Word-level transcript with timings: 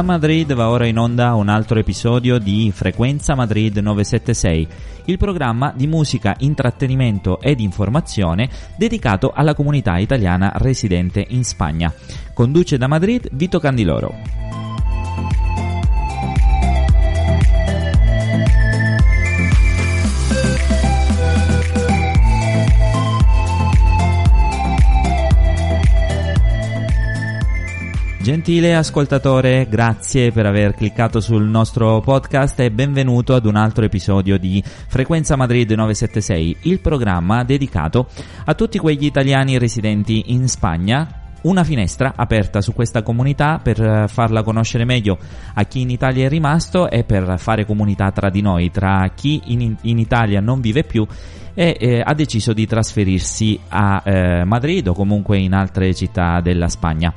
Da 0.00 0.06
Madrid 0.06 0.54
va 0.54 0.70
ora 0.70 0.86
in 0.86 0.96
onda 0.96 1.34
un 1.34 1.50
altro 1.50 1.78
episodio 1.78 2.38
di 2.38 2.72
Frequenza 2.74 3.34
Madrid 3.34 3.76
976, 3.76 4.66
il 5.04 5.18
programma 5.18 5.74
di 5.76 5.86
musica, 5.86 6.34
intrattenimento 6.38 7.38
ed 7.38 7.60
informazione 7.60 8.48
dedicato 8.78 9.30
alla 9.30 9.52
comunità 9.52 9.98
italiana 9.98 10.52
residente 10.54 11.26
in 11.28 11.44
Spagna. 11.44 11.92
Conduce 12.32 12.78
da 12.78 12.86
Madrid 12.86 13.28
Vito 13.32 13.60
Candiloro. 13.60 14.59
Gentile 28.30 28.76
ascoltatore, 28.76 29.66
grazie 29.68 30.30
per 30.30 30.46
aver 30.46 30.74
cliccato 30.74 31.18
sul 31.18 31.48
nostro 31.48 31.98
podcast 31.98 32.60
e 32.60 32.70
benvenuto 32.70 33.34
ad 33.34 33.44
un 33.44 33.56
altro 33.56 33.84
episodio 33.84 34.38
di 34.38 34.62
Frequenza 34.64 35.34
Madrid 35.34 35.68
976, 35.68 36.58
il 36.62 36.78
programma 36.78 37.42
dedicato 37.42 38.06
a 38.44 38.54
tutti 38.54 38.78
quegli 38.78 39.04
italiani 39.04 39.58
residenti 39.58 40.26
in 40.26 40.46
Spagna 40.46 41.22
una 41.42 41.64
finestra 41.64 42.12
aperta 42.14 42.60
su 42.60 42.72
questa 42.72 43.02
comunità 43.02 43.58
per 43.60 44.04
farla 44.06 44.44
conoscere 44.44 44.84
meglio 44.84 45.18
a 45.54 45.64
chi 45.64 45.80
in 45.80 45.90
Italia 45.90 46.26
è 46.26 46.28
rimasto 46.28 46.88
e 46.88 47.02
per 47.02 47.34
fare 47.36 47.66
comunità 47.66 48.12
tra 48.12 48.30
di 48.30 48.42
noi, 48.42 48.70
tra 48.70 49.10
chi 49.12 49.40
in, 49.46 49.74
in 49.82 49.98
Italia 49.98 50.38
non 50.38 50.60
vive 50.60 50.84
più 50.84 51.04
e 51.52 51.76
eh, 51.80 52.00
ha 52.04 52.14
deciso 52.14 52.52
di 52.52 52.64
trasferirsi 52.64 53.58
a 53.70 54.00
eh, 54.04 54.44
Madrid 54.44 54.86
o 54.86 54.92
comunque 54.92 55.36
in 55.38 55.52
altre 55.52 55.92
città 55.94 56.40
della 56.40 56.68
Spagna. 56.68 57.12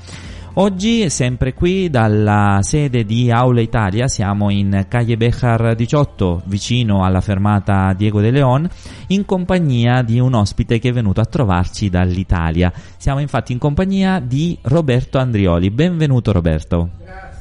Oggi, 0.56 1.09
sempre 1.09 1.56
qui 1.56 1.90
dalla 1.90 2.59
sede 2.62 3.06
di 3.06 3.32
Aula 3.32 3.59
Italia, 3.59 4.08
siamo 4.08 4.52
in 4.52 4.86
Calle 4.88 5.18
Bejar 5.18 5.73
18, 5.73 6.44
vicino 6.45 7.04
alla 7.04 7.22
fermata 7.22 7.92
Diego 7.94 8.22
de 8.22 8.30
Leon, 8.30 8.70
in 9.08 9.26
compagnia 9.26 10.04
di 10.04 10.20
un 10.20 10.36
ospite 10.36 10.78
che 10.78 10.90
è 10.90 10.94
venuto 10.94 11.22
a 11.22 11.26
trovarci 11.26 11.90
dall'Italia. 11.90 12.72
Siamo 12.98 13.20
infatti 13.20 13.52
in 13.52 13.58
compagnia 13.58 14.20
di 14.20 14.56
Roberto 14.62 15.18
Andrioli. 15.18 15.72
Benvenuto 15.72 16.32
Roberto. 16.32 16.90
Grazie, 17.04 17.33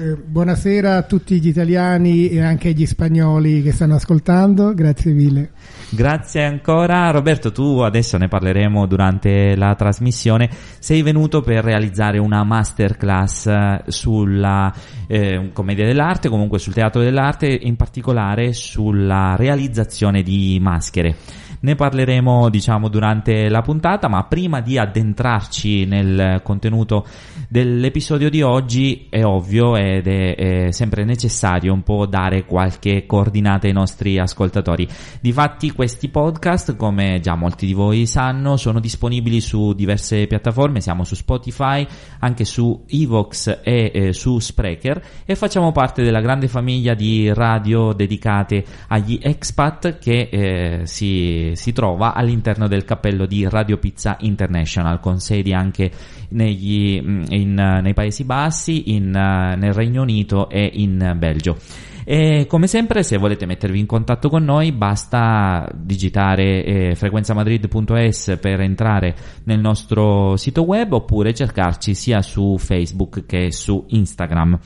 grazie. 0.00 0.16
Buonasera 0.16 0.96
a 0.96 1.02
tutti 1.02 1.40
gli 1.40 1.48
italiani 1.48 2.28
e 2.28 2.40
anche 2.40 2.68
agli 2.68 2.86
spagnoli 2.86 3.62
che 3.62 3.72
stanno 3.72 3.96
ascoltando. 3.96 4.72
Grazie 4.74 5.12
mille. 5.12 5.50
Grazie 5.90 6.44
ancora. 6.44 7.10
Roberto, 7.10 7.52
tu 7.52 7.80
adesso 7.80 8.16
ne 8.16 8.28
parleremo 8.28 8.86
durante 8.86 9.54
la 9.56 9.74
trasmissione. 9.74 10.48
Sei 10.78 11.02
venuto 11.02 11.42
per 11.42 11.62
realizzare 11.64 12.18
una 12.18 12.42
masterclass 12.44 13.46
eh, 13.46 13.82
sulla 13.86 14.72
eh, 15.06 15.50
commedia 15.52 15.86
dell'arte, 15.86 16.28
comunque 16.28 16.58
sul 16.58 16.72
teatro 16.72 17.02
dell'arte, 17.02 17.46
in 17.46 17.76
particolare 17.76 18.52
sulla 18.52 19.34
realizzazione 19.36 20.22
di 20.22 20.58
maschere. 20.60 21.16
Ne 21.62 21.74
parleremo, 21.74 22.48
diciamo, 22.48 22.88
durante 22.88 23.50
la 23.50 23.60
puntata, 23.60 24.08
ma 24.08 24.24
prima 24.24 24.60
di 24.62 24.78
addentrarci 24.78 25.84
nel 25.84 26.40
contenuto 26.42 27.04
dell'episodio 27.48 28.30
di 28.30 28.40
oggi 28.40 29.08
è 29.10 29.24
ovvio 29.24 29.76
ed 29.96 30.06
è, 30.06 30.34
è 30.66 30.72
sempre 30.72 31.04
necessario 31.04 31.72
un 31.72 31.82
po' 31.82 32.06
dare 32.06 32.44
qualche 32.44 33.06
coordinata 33.06 33.66
ai 33.66 33.72
nostri 33.72 34.18
ascoltatori. 34.18 34.88
Difatti 35.20 35.72
questi 35.72 36.08
podcast, 36.08 36.76
come 36.76 37.20
già 37.20 37.34
molti 37.34 37.66
di 37.66 37.72
voi 37.72 38.06
sanno, 38.06 38.56
sono 38.56 38.80
disponibili 38.80 39.40
su 39.40 39.72
diverse 39.72 40.26
piattaforme, 40.26 40.80
siamo 40.80 41.04
su 41.04 41.14
Spotify, 41.14 41.86
anche 42.20 42.44
su 42.44 42.84
Evox 42.88 43.60
e 43.62 43.90
eh, 43.92 44.12
su 44.12 44.38
Sprecher 44.38 45.02
e 45.24 45.34
facciamo 45.34 45.72
parte 45.72 46.02
della 46.02 46.20
grande 46.20 46.48
famiglia 46.48 46.94
di 46.94 47.32
radio 47.32 47.92
dedicate 47.92 48.64
agli 48.88 49.18
expat 49.22 49.98
che 49.98 50.28
eh, 50.30 50.80
si 50.84 51.52
si 51.54 51.72
trova 51.72 52.14
all'interno 52.14 52.68
del 52.68 52.84
cappello 52.84 53.26
di 53.26 53.48
Radio 53.48 53.78
Pizza 53.78 54.16
International, 54.20 55.00
con 55.00 55.18
sedi 55.20 55.52
anche 55.52 55.90
negli, 56.30 57.00
mm, 57.00 57.22
in, 57.28 57.54
nei 57.82 57.94
Paesi 57.94 58.24
Bassi, 58.24 58.94
in, 58.94 59.10
nel 59.10 59.72
Regno 59.72 60.02
Unito 60.02 60.48
e 60.48 60.70
in 60.74 61.14
Belgio. 61.16 61.56
E 62.04 62.46
come 62.48 62.66
sempre, 62.66 63.02
se 63.02 63.18
volete 63.18 63.46
mettervi 63.46 63.78
in 63.78 63.86
contatto 63.86 64.28
con 64.28 64.42
noi, 64.42 64.72
basta 64.72 65.68
digitare 65.72 66.64
eh, 66.64 66.94
frequenzamadrid.es 66.96 68.38
per 68.40 68.60
entrare 68.60 69.14
nel 69.44 69.60
nostro 69.60 70.36
sito 70.36 70.62
web 70.62 70.92
oppure 70.92 71.34
cercarci 71.34 71.94
sia 71.94 72.20
su 72.20 72.56
Facebook 72.58 73.26
che 73.26 73.52
su 73.52 73.84
Instagram. 73.88 74.58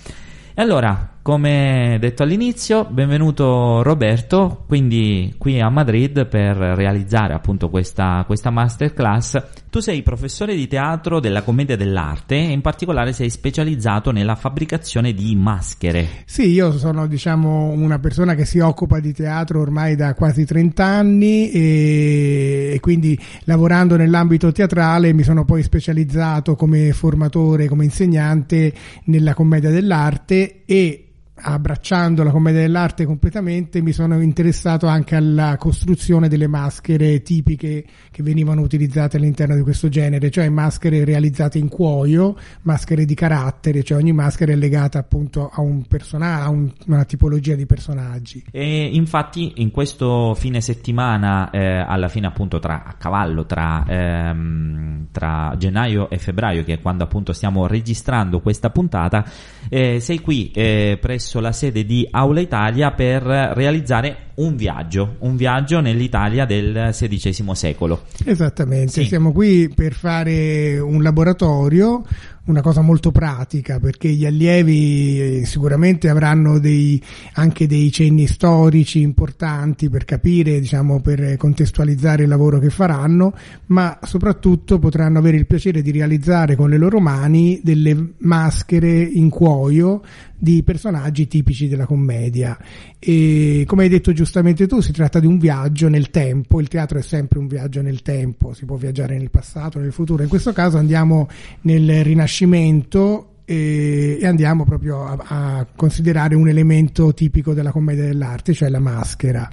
E 0.55 0.63
allora, 0.63 1.14
come 1.25 1.97
detto 2.01 2.23
all'inizio, 2.23 2.85
benvenuto 2.85 3.83
Roberto, 3.83 4.65
quindi 4.67 5.35
qui 5.39 5.59
a 5.59 5.71
Madrid 5.71 6.27
per 6.27 6.55
realizzare 6.55 7.33
appunto 7.33 7.71
questa, 7.71 8.25
questa 8.27 8.51
masterclass. 8.51 9.43
Tu 9.71 9.81
sei 9.81 10.03
professore 10.03 10.55
di 10.55 10.69
teatro 10.69 11.21
della 11.21 11.41
commedia 11.41 11.77
dell'arte 11.77 12.35
e 12.35 12.53
in 12.53 12.61
particolare 12.61 13.15
sei 13.15 13.31
specializzato 13.31 14.11
nella 14.11 14.35
fabbricazione 14.35 15.15
di 15.15 15.35
maschere. 15.35 16.07
Sì, 16.27 16.51
io 16.51 16.73
sono 16.77 17.07
diciamo 17.07 17.71
una 17.71 17.99
persona 17.99 18.35
che 18.35 18.45
si 18.45 18.59
occupa 18.59 19.01
di 19.01 19.15
teatro 19.15 19.63
ormai 19.63 19.97
da 19.97 20.13
quasi 20.13 20.45
30 20.45 20.85
anni 20.85 21.51
e, 21.51 22.71
e 22.75 22.81
quindi 22.81 23.19
lavorando 23.45 23.97
nell'ambito 23.97 24.53
teatrale 24.53 25.15
mi 25.15 25.23
sono 25.23 25.47
poi 25.47 25.63
specializzato 25.63 26.55
come 26.55 26.93
formatore, 26.93 27.67
come 27.67 27.85
insegnante 27.85 28.75
nella 29.05 29.33
commedia 29.33 29.71
dell'arte 29.71 30.65
e 30.67 31.05
abbracciando 31.37 32.23
la 32.23 32.31
commedia 32.31 32.61
dell'arte 32.61 33.05
completamente, 33.05 33.83
mi 33.83 33.93
sono 33.93 34.21
interessato 34.21 34.87
anche 34.87 35.17
alla 35.17 35.57
costruzione 35.59 36.29
delle 36.29 36.47
maschere 36.47 37.23
tipiche 37.23 37.85
che 38.11 38.23
venivano 38.23 38.61
utilizzate 38.63 39.17
all'interno 39.17 39.57
di 39.57 39.63
questo 39.63 39.89
genere, 39.89 40.31
cioè 40.31 40.49
maschere 40.49 41.05
realizzate 41.05 41.59
in 41.59 41.69
cuoio, 41.69 42.37
maschere 42.63 43.05
di 43.05 43.15
carattere, 43.15 43.83
cioè 43.83 43.99
ogni 43.99 44.13
maschera 44.13 44.53
è 44.53 44.57
legata 44.57 45.01
appunto 45.01 45.51
a 45.53 45.61
un 45.61 45.85
personaggio, 45.87 46.45
a 46.45 46.49
un, 46.51 46.71
una 46.87 47.05
tipologia 47.05 47.55
di 47.57 47.67
personaggi. 47.67 48.45
E 48.51 48.91
infatti 48.93 49.55
in 49.57 49.71
questo 49.73 50.35
fine 50.35 50.61
settimana, 50.61 51.51
eh, 51.51 51.85
alla 51.87 52.09
fine 52.09 52.29
appunto 52.29 52.61
tra, 52.61 52.85
a 52.85 52.93
cavallo 52.95 53.45
tra, 53.45 53.85
ehm, 53.89 55.09
tra 55.11 55.55
gennaio 55.59 56.09
e 56.11 56.19
febbraio, 56.19 56.63
che 56.63 56.75
è 56.75 56.81
quando 56.81 57.03
appunto 57.03 57.33
stiamo 57.33 57.67
registrando 57.67 58.41
questa 58.41 58.71
puntata, 58.71 59.25
eh, 59.69 59.99
sei 59.99 60.21
qui 60.21 60.53
eh, 60.53 60.97
presso 61.01 61.24
presso 61.25 61.41
la 61.41 61.53
sede 61.53 61.87
di 61.87 62.07
Aula 62.11 62.41
Italia 62.41 62.91
per 62.91 63.23
realizzare 63.23 64.33
un 64.37 64.57
viaggio, 64.57 65.17
un 65.21 65.37
viaggio 65.37 65.81
nell'Italia 65.81 66.45
del 66.45 66.91
XVI 66.91 67.55
secolo. 67.55 68.03
Esattamente, 68.25 69.03
sì. 69.03 69.05
siamo 69.05 69.33
qui 69.33 69.71
per 69.75 69.93
fare 69.93 70.79
un 70.79 71.03
laboratorio, 71.03 72.03
una 72.47 72.61
cosa 72.61 72.83
molto 72.83 73.11
pratica 73.11 73.79
perché 73.79 74.09
gli 74.09 74.27
allievi 74.27 75.41
eh, 75.41 75.47
sicuramente 75.47 76.09
avranno 76.09 76.59
dei, 76.59 77.01
anche 77.35 77.67
dei 77.67 77.91
cenni 77.91 78.27
storici 78.27 79.01
importanti 79.01 79.89
per 79.89 80.05
capire, 80.05 80.61
diciamo, 80.61 81.01
per 81.01 81.37
contestualizzare 81.37 82.25
il 82.25 82.29
lavoro 82.29 82.59
che 82.59 82.71
faranno, 82.71 83.35
ma 83.67 83.99
soprattutto 84.03 84.79
potranno 84.79 85.19
avere 85.19 85.37
il 85.37 85.47
piacere 85.47 85.81
di 85.81 85.91
realizzare 85.91 86.57
con 86.57 86.69
le 86.71 86.77
loro 86.77 87.01
mani 87.01 87.61
delle 87.63 88.15
maschere 88.19 88.91
in 89.01 89.31
cuoio 89.31 90.03
di 90.37 90.63
personaggi 90.63 91.27
tipici 91.27 91.69
della 91.69 91.87
commedia. 91.87 92.59
E 92.99 93.65
come 93.67 93.85
hai 93.85 93.89
detto 93.89 94.13
giustamente 94.13 94.24
tu, 94.67 94.81
si 94.81 94.93
tratta 94.93 95.21
di 95.21 95.27
un 95.27 95.39
viaggio 95.39 95.89
nel 95.89 96.11
tempo, 96.11 96.61
il 96.61 96.69
teatro 96.69 96.99
è 96.99 97.03
sempre 97.03 97.39
un 97.39 97.47
viaggio 97.47 97.83
nel 97.83 98.03
tempo, 98.03 98.53
si 98.53 98.65
può 98.65 98.77
viaggiare 98.77 99.17
nel 99.17 99.31
passato, 99.31 99.79
nel 99.79 99.93
futuro, 99.93 100.23
in 100.23 100.29
questo 100.29 100.53
caso 100.53 100.79
andiamo 100.79 101.29
nel 101.63 102.03
Rinascimento 102.03 103.29
e, 103.45 104.21
andiamo 104.23 104.65
proprio 104.65 105.05
a, 105.05 105.17
a 105.27 105.67
considerare 105.77 106.35
un 106.35 106.49
elemento 106.49 107.13
tipico 107.13 107.53
della 107.55 107.71
commedia 107.71 108.05
dell'arte, 108.05 108.55
cioè 108.55 108.69
la 108.69 108.81
maschera. 108.81 109.51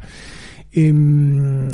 Ehm, 0.74 1.68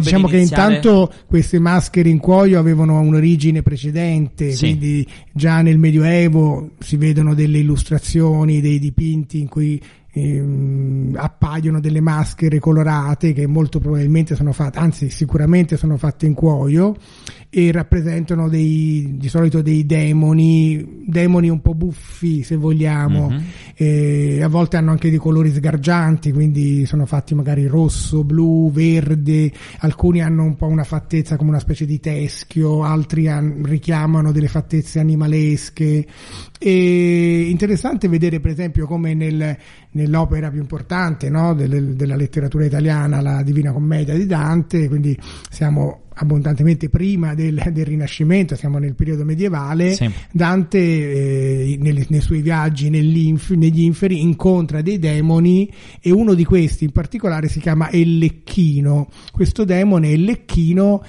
diciamo 0.00 0.28
che 0.28 0.36
intanto 0.36 1.10
queste 1.26 1.58
maschere 1.58 2.10
in 2.10 2.18
cuoio 2.18 2.58
avevano 2.58 3.00
un'origine 3.00 3.62
precedente, 3.62 4.52
sì. 4.52 4.66
quindi 4.66 5.06
già 5.32 5.62
nel 5.62 5.78
Medioevo 5.78 6.72
si 6.78 6.98
vedono 6.98 7.34
delle 7.34 7.58
illustrazioni, 7.58 8.60
dei 8.60 8.78
dipinti 8.78 9.40
in 9.40 9.48
cui 9.48 9.80
ehm, 10.12 11.16
appaiono 11.16 11.80
delle 11.80 12.00
maschere 12.00 12.58
colorate 12.58 13.32
che 13.32 13.46
molto 13.46 13.80
probabilmente 13.80 14.34
sono 14.34 14.52
fatte, 14.52 14.78
anzi 14.78 15.10
sicuramente 15.10 15.76
sono 15.76 15.96
fatte 15.96 16.26
in 16.26 16.34
cuoio 16.34 16.96
e 17.54 17.70
rappresentano 17.70 18.48
dei, 18.48 19.16
di 19.18 19.28
solito 19.28 19.60
dei 19.60 19.84
demoni, 19.84 21.04
demoni 21.06 21.50
un 21.50 21.60
po' 21.60 21.74
buffi 21.74 22.42
se 22.42 22.56
vogliamo, 22.56 23.28
mm-hmm. 23.28 23.42
e 23.74 24.42
a 24.42 24.48
volte 24.48 24.78
hanno 24.78 24.90
anche 24.90 25.10
dei 25.10 25.18
colori 25.18 25.50
sgargianti, 25.50 26.32
quindi 26.32 26.86
sono 26.86 27.04
fatti 27.04 27.34
magari 27.34 27.66
rosso, 27.66 28.24
blu, 28.24 28.70
verde, 28.72 29.52
alcuni 29.80 30.22
hanno 30.22 30.44
un 30.44 30.56
po' 30.56 30.66
una 30.66 30.84
fattezza 30.84 31.36
come 31.36 31.50
una 31.50 31.58
specie 31.58 31.84
di 31.84 32.00
teschio, 32.00 32.84
altri 32.84 33.28
han, 33.28 33.62
richiamano 33.62 34.32
delle 34.32 34.48
fattezze 34.48 34.98
animalesche. 34.98 36.06
E 36.58 37.48
interessante 37.50 38.08
vedere 38.08 38.38
per 38.38 38.52
esempio 38.52 38.86
come 38.86 39.14
nel, 39.14 39.56
nell'opera 40.02 40.50
più 40.50 40.60
importante 40.60 41.30
no, 41.30 41.54
delle, 41.54 41.94
della 41.94 42.16
letteratura 42.16 42.64
italiana, 42.64 43.20
la 43.20 43.42
Divina 43.42 43.72
Commedia 43.72 44.14
di 44.14 44.26
Dante, 44.26 44.88
quindi 44.88 45.16
siamo 45.48 46.02
abbondantemente 46.14 46.88
prima 46.88 47.34
del, 47.34 47.62
del, 47.72 47.84
Rinascimento, 47.86 48.54
siamo 48.54 48.78
nel 48.78 48.94
periodo 48.94 49.24
medievale, 49.24 49.94
sì. 49.94 50.10
Dante 50.30 50.78
eh, 50.78 51.78
nei, 51.80 52.06
nei, 52.08 52.20
suoi 52.20 52.42
viaggi 52.42 52.90
negli 52.90 53.80
inferi 53.80 54.20
incontra 54.20 54.82
dei 54.82 54.98
demoni 54.98 55.72
e 56.00 56.10
uno 56.10 56.34
di 56.34 56.44
questi 56.44 56.84
in 56.84 56.92
particolare 56.92 57.48
si 57.48 57.60
chiama 57.60 57.90
Ellecchino. 57.90 59.08
Questo 59.32 59.64
demone 59.64 60.10
Ellecchino 60.10 61.02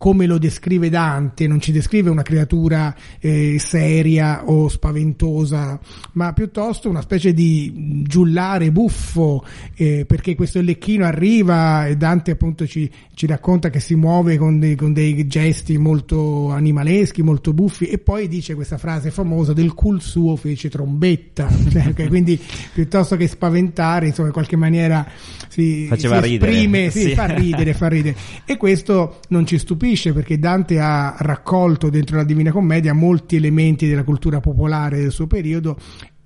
come 0.00 0.24
lo 0.24 0.38
descrive 0.38 0.88
Dante, 0.88 1.46
non 1.46 1.60
ci 1.60 1.72
descrive 1.72 2.08
una 2.08 2.22
creatura 2.22 2.96
eh, 3.18 3.58
seria 3.58 4.48
o 4.48 4.66
spaventosa, 4.66 5.78
ma 6.12 6.32
piuttosto 6.32 6.88
una 6.88 7.02
specie 7.02 7.34
di 7.34 8.02
giullare 8.06 8.72
buffo, 8.72 9.44
eh, 9.74 10.06
perché 10.06 10.34
questo 10.36 10.62
lecchino 10.62 11.04
arriva 11.04 11.86
e 11.86 11.98
Dante 11.98 12.30
appunto 12.30 12.66
ci, 12.66 12.90
ci 13.12 13.26
racconta 13.26 13.68
che 13.68 13.78
si 13.78 13.94
muove 13.94 14.38
con 14.38 14.58
dei, 14.58 14.74
con 14.74 14.94
dei, 14.94 15.26
gesti 15.26 15.76
molto 15.76 16.48
animaleschi, 16.48 17.20
molto 17.20 17.52
buffi, 17.52 17.84
e 17.84 17.98
poi 17.98 18.26
dice 18.26 18.54
questa 18.54 18.78
frase 18.78 19.10
famosa 19.10 19.52
del 19.52 19.74
cul 19.74 20.00
suo 20.00 20.34
fece 20.36 20.70
trombetta, 20.70 21.46
cioè, 21.70 21.92
quindi 22.08 22.40
piuttosto 22.72 23.16
che 23.16 23.28
spaventare, 23.28 24.06
insomma 24.06 24.28
in 24.28 24.32
qualche 24.32 24.56
maniera 24.56 25.06
si, 25.48 25.84
Faceva 25.88 26.22
si 26.22 26.36
esprime, 26.36 26.88
ridere. 26.88 26.90
Sì, 26.90 27.00
sì. 27.10 27.14
fa 27.14 27.26
ridere, 27.26 27.74
fa 27.74 27.88
ridere. 27.88 28.16
E 28.46 28.56
questo 28.56 29.18
non 29.28 29.44
ci 29.44 29.58
stupisce 29.58 29.88
stupisce 29.90 30.12
perché 30.12 30.38
Dante 30.38 30.78
ha 30.78 31.16
raccolto 31.18 31.90
dentro 31.90 32.16
la 32.16 32.24
Divina 32.24 32.52
Commedia 32.52 32.92
molti 32.92 33.36
elementi 33.36 33.88
della 33.88 34.04
cultura 34.04 34.40
popolare 34.40 35.00
del 35.00 35.10
suo 35.10 35.26
periodo 35.26 35.76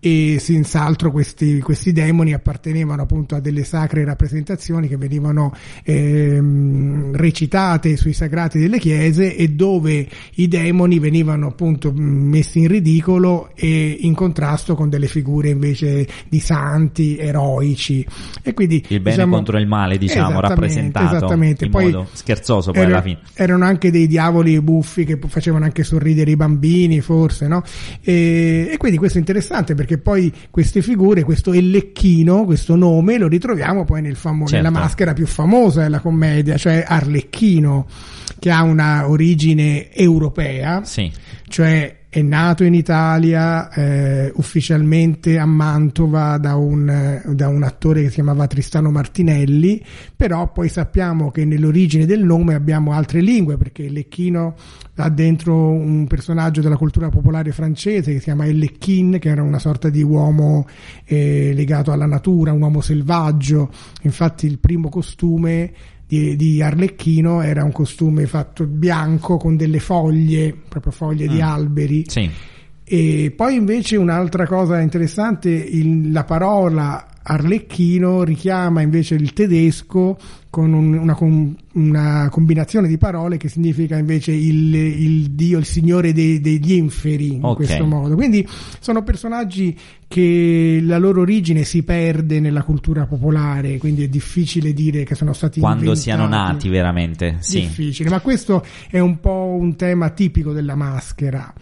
e 0.07 0.37
senz'altro 0.39 1.11
questi, 1.11 1.61
questi 1.61 1.91
demoni 1.91 2.35
appartenevano 2.35 3.01
appunto 3.01 3.37
a 3.37 3.41
delle 3.41 3.65
sacre 3.65 4.05
rappresentazioni 4.05 4.87
che 4.87 4.99
venivano 4.99 5.55
ehm, 5.83 7.17
recitate 7.17 7.97
sui 7.97 8.13
sagrati 8.13 8.59
delle 8.59 8.79
chiese 8.79 9.35
e 9.35 9.49
dove 9.49 10.07
i 10.35 10.47
demoni 10.47 10.99
venivano 10.99 11.47
appunto 11.47 11.91
messi 11.95 12.59
in 12.59 12.69
ridicolo 12.69 13.49
e 13.55 13.97
in 14.01 14.13
contrasto 14.13 14.75
con 14.75 14.91
delle 14.91 15.07
figure 15.07 15.49
invece 15.49 16.07
di 16.29 16.39
santi 16.39 17.17
eroici. 17.17 18.07
E 18.43 18.53
quindi 18.53 18.85
il 18.89 19.01
bene 19.01 19.17
diciamo, 19.17 19.37
contro 19.37 19.57
il 19.57 19.67
male 19.67 19.97
diciamo 19.97 20.39
rappresentato 20.39 21.17
esattamente. 21.17 21.65
in 21.65 21.71
poi 21.71 21.85
modo 21.85 22.09
scherzoso 22.13 22.73
poi 22.73 22.83
era, 22.83 22.91
alla 22.91 23.03
fine. 23.03 23.21
erano 23.33 23.65
anche 23.65 23.91
dei 23.91 24.07
diavoli 24.07 24.61
buffi 24.61 25.05
che 25.07 25.19
facevano 25.29 25.65
anche 25.65 25.83
sorridere 25.83 26.31
i 26.31 26.37
bambini 26.37 27.01
forse 27.01 27.49
no? 27.49 27.63
E, 28.03 28.69
e 28.71 28.77
quindi 28.77 28.99
questo 28.99 29.17
è 29.17 29.21
interessante 29.21 29.75
perché 29.75 29.93
perché 29.95 29.99
poi 29.99 30.33
queste 30.51 30.83
figure, 30.83 31.23
questo 31.23 31.53
Ellecchino, 31.53 32.45
questo 32.45 32.77
nome, 32.77 33.19
lo 33.19 33.29
ritroviamo 33.29 33.85
poi 33.85 34.03
nel 34.03 34.17
famo- 34.17 34.47
certo. 34.47 34.57
nella 34.65 34.79
maschera 34.79 35.13
più 35.13 35.27
famosa 35.27 35.83
della 35.83 36.01
commedia, 36.01 36.57
cioè 36.57 36.85
Arlecchino, 36.87 37.87
che 38.39 38.51
ha 38.51 38.63
una 38.63 39.09
origine 39.09 39.93
europea, 39.93 40.85
sì. 40.85 41.11
cioè 41.49 42.03
è 42.15 42.23
nato 42.23 42.63
in 42.63 42.75
Italia 42.75 43.69
eh, 43.71 44.31
ufficialmente 44.37 45.37
a 45.37 45.47
Mantova 45.47 46.39
da 46.39 46.55
un, 46.55 47.21
da 47.27 47.49
un, 47.49 47.65
attore 47.65 48.03
che 48.03 48.09
si 48.09 48.15
chiamava 48.15 48.47
Tristano 48.47 48.93
Martinelli, 48.93 49.85
però 50.15 50.53
poi 50.53 50.69
sappiamo 50.69 51.33
che 51.33 51.45
nell'origine 51.45 52.07
del 52.07 52.23
nome 52.23 52.55
abbiamo 52.55 52.93
altre 52.93 53.21
lingue 53.21 53.57
perché 53.57 53.89
Lecchino 53.89 54.55
ha 54.95 55.11
dentro 55.11 55.71
un 55.71 56.07
personaggio 56.07 56.61
della 56.61 56.77
cultura 56.77 57.09
popolare 57.09 57.51
francese 57.51 58.13
che 58.13 58.19
si 58.19 58.25
chiama 58.27 58.45
Lecchine, 58.45 59.19
che 59.19 59.31
era 59.31 59.43
una 59.43 59.59
sorta 59.59 59.89
di 59.89 60.05
uomo 60.05 60.69
eh, 61.07 61.51
legato 61.53 61.91
alla 61.91 62.07
natura, 62.07 62.53
un 62.53 62.63
uomo 62.63 62.81
selvaggio, 62.81 63.73
infatti 64.03 64.47
il 64.47 64.61
primo 64.61 64.89
costume 64.89 65.73
di, 66.19 66.37
di, 66.37 66.63
Arlecchino 66.63 67.43
era 67.43 67.65
un 67.65 67.73
costume 67.73 68.27
fatto 68.27 68.67
bianco 68.67 69.37
con 69.37 69.57
delle 69.57 69.81
foglie, 69.81 70.55
proprio 70.69 70.93
foglie 70.93 71.27
mm. 71.27 71.31
di 71.31 71.41
alberi. 71.41 72.05
Sì. 72.07 72.31
E 72.87 73.33
poi 73.35 73.55
invece 73.55 73.97
un'altra 73.97 74.47
cosa 74.47 74.81
interessante, 74.81 75.49
il, 75.51 76.13
la 76.13 76.25
parola 76.25 77.07
Arlecchino 77.23 78.23
richiama 78.23 78.83
invece 78.83 79.15
il 79.15 79.33
tedesco 79.33 80.19
con 80.55 80.73
un, 80.73 80.95
una, 80.95 81.17
una, 81.73 82.29
combinazione 82.31 82.87
di 82.87 82.97
parole 82.97 83.39
che 83.39 83.49
significa 83.49 83.99
invece 83.99 84.31
il, 84.31 84.73
il 84.73 85.31
dio, 85.31 85.59
il 85.59 85.65
signore 85.65 86.13
dei, 86.13 86.41
degli 86.41 86.75
inferi 86.75 87.35
in 87.35 87.43
okay. 87.43 87.67
questo 87.67 87.85
modo. 87.85 88.15
Quindi 88.15 88.47
sono 88.79 89.03
personaggi 89.03 89.77
che 90.07 90.79
la 90.81 90.99
loro 90.99 91.23
origine 91.23 91.65
si 91.65 91.83
perde 91.83 92.39
nella 92.39 92.63
cultura 92.63 93.05
popolare, 93.05 93.79
quindi 93.79 94.05
è 94.05 94.09
difficile 94.09 94.73
dire 94.73 95.03
che 95.03 95.17
sono 95.17 95.33
stati 95.33 95.59
quando 95.59 95.87
inventati. 95.87 96.03
siano 96.05 96.29
nati 96.29 96.69
veramente. 96.69 97.39
Sì. 97.41 97.63
Difficile, 97.63 98.09
ma 98.09 98.21
questo 98.21 98.65
è 98.89 99.01
un 99.01 99.19
po' 99.19 99.57
un 99.59 99.75
tema 99.75 100.11
tipico 100.11 100.53
della 100.53 100.77
maschera. 100.77 101.53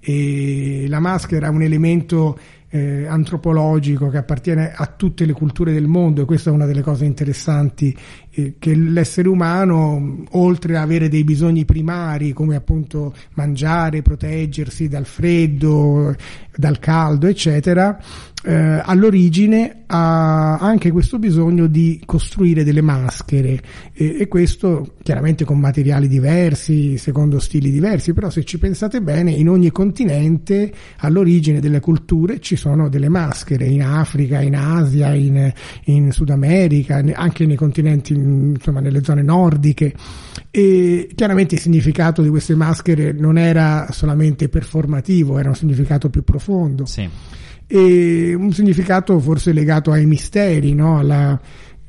E 0.00 0.86
la 0.88 0.98
maschera 0.98 1.46
è 1.46 1.50
un 1.50 1.62
elemento 1.62 2.36
eh, 2.74 3.06
antropologico 3.06 4.08
che 4.08 4.16
appartiene 4.16 4.72
a 4.74 4.86
tutte 4.86 5.24
le 5.24 5.32
culture 5.32 5.72
del 5.72 5.86
mondo 5.86 6.22
e 6.22 6.24
questa 6.24 6.50
è 6.50 6.52
una 6.52 6.66
delle 6.66 6.82
cose 6.82 7.04
interessanti 7.04 7.96
eh, 8.30 8.56
che 8.58 8.74
l'essere 8.74 9.28
umano 9.28 10.24
oltre 10.32 10.76
ad 10.76 10.82
avere 10.82 11.08
dei 11.08 11.22
bisogni 11.22 11.64
primari 11.64 12.32
come 12.32 12.56
appunto 12.56 13.14
mangiare, 13.34 14.02
proteggersi 14.02 14.88
dal 14.88 15.06
freddo, 15.06 16.16
dal 16.56 16.80
caldo 16.80 17.28
eccetera 17.28 17.96
eh, 18.46 18.82
all'origine 18.84 19.84
ha 19.86 20.58
anche 20.58 20.90
questo 20.90 21.18
bisogno 21.18 21.66
di 21.66 22.02
costruire 22.04 22.62
delle 22.62 22.82
maschere 22.82 23.58
e, 23.94 24.16
e, 24.20 24.28
questo 24.28 24.96
chiaramente 25.02 25.44
con 25.44 25.58
materiali 25.58 26.08
diversi, 26.08 26.98
secondo 26.98 27.38
stili 27.38 27.70
diversi, 27.70 28.12
però 28.12 28.28
se 28.28 28.44
ci 28.44 28.58
pensate 28.58 29.00
bene 29.00 29.30
in 29.30 29.48
ogni 29.48 29.70
continente 29.70 30.70
all'origine 30.98 31.58
delle 31.58 31.80
culture 31.80 32.38
ci 32.40 32.56
sono 32.56 32.90
delle 32.90 33.08
maschere, 33.08 33.64
in 33.64 33.82
Africa, 33.82 34.42
in 34.42 34.56
Asia, 34.56 35.14
in, 35.14 35.50
in 35.84 36.12
Sud 36.12 36.28
America, 36.28 37.02
anche 37.14 37.46
nei 37.46 37.56
continenti, 37.56 38.12
insomma 38.12 38.80
nelle 38.80 39.02
zone 39.02 39.22
nordiche 39.22 39.94
e 40.50 41.08
chiaramente 41.14 41.54
il 41.54 41.60
significato 41.62 42.20
di 42.20 42.28
queste 42.28 42.54
maschere 42.54 43.12
non 43.12 43.38
era 43.38 43.86
solamente 43.90 44.50
performativo, 44.50 45.38
era 45.38 45.48
un 45.48 45.54
significato 45.54 46.10
più 46.10 46.22
profondo. 46.22 46.84
Sì 46.84 47.08
e 47.66 48.34
un 48.34 48.52
significato 48.52 49.18
forse 49.18 49.52
legato 49.52 49.90
ai 49.90 50.06
misteri, 50.06 50.74
no? 50.74 50.98
alla 50.98 51.40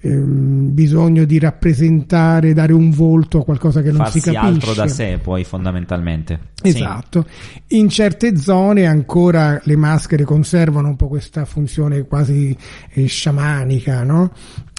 ehm, 0.06 0.74
bisogno 0.74 1.26
di 1.26 1.40
rappresentare, 1.40 2.54
dare 2.54 2.74
un 2.74 2.92
volto 2.92 3.40
a 3.40 3.44
qualcosa 3.44 3.82
che 3.82 3.90
non 3.90 3.98
Farsi 3.98 4.20
si 4.20 4.32
capisce. 4.32 4.46
altro 4.46 4.74
da 4.74 4.88
sé 4.88 5.20
poi 5.22 5.44
fondamentalmente. 5.44 6.40
Esatto. 6.62 7.26
Sì. 7.28 7.78
In 7.78 7.90
certe 7.90 8.38
zone 8.38 8.86
ancora 8.86 9.60
le 9.64 9.76
maschere 9.76 10.24
conservano 10.24 10.90
un 10.90 10.96
po' 10.96 11.08
questa 11.08 11.46
funzione 11.46 12.04
quasi 12.04 12.56
eh, 12.92 13.06
sciamanica, 13.06 14.04
no? 14.04 14.32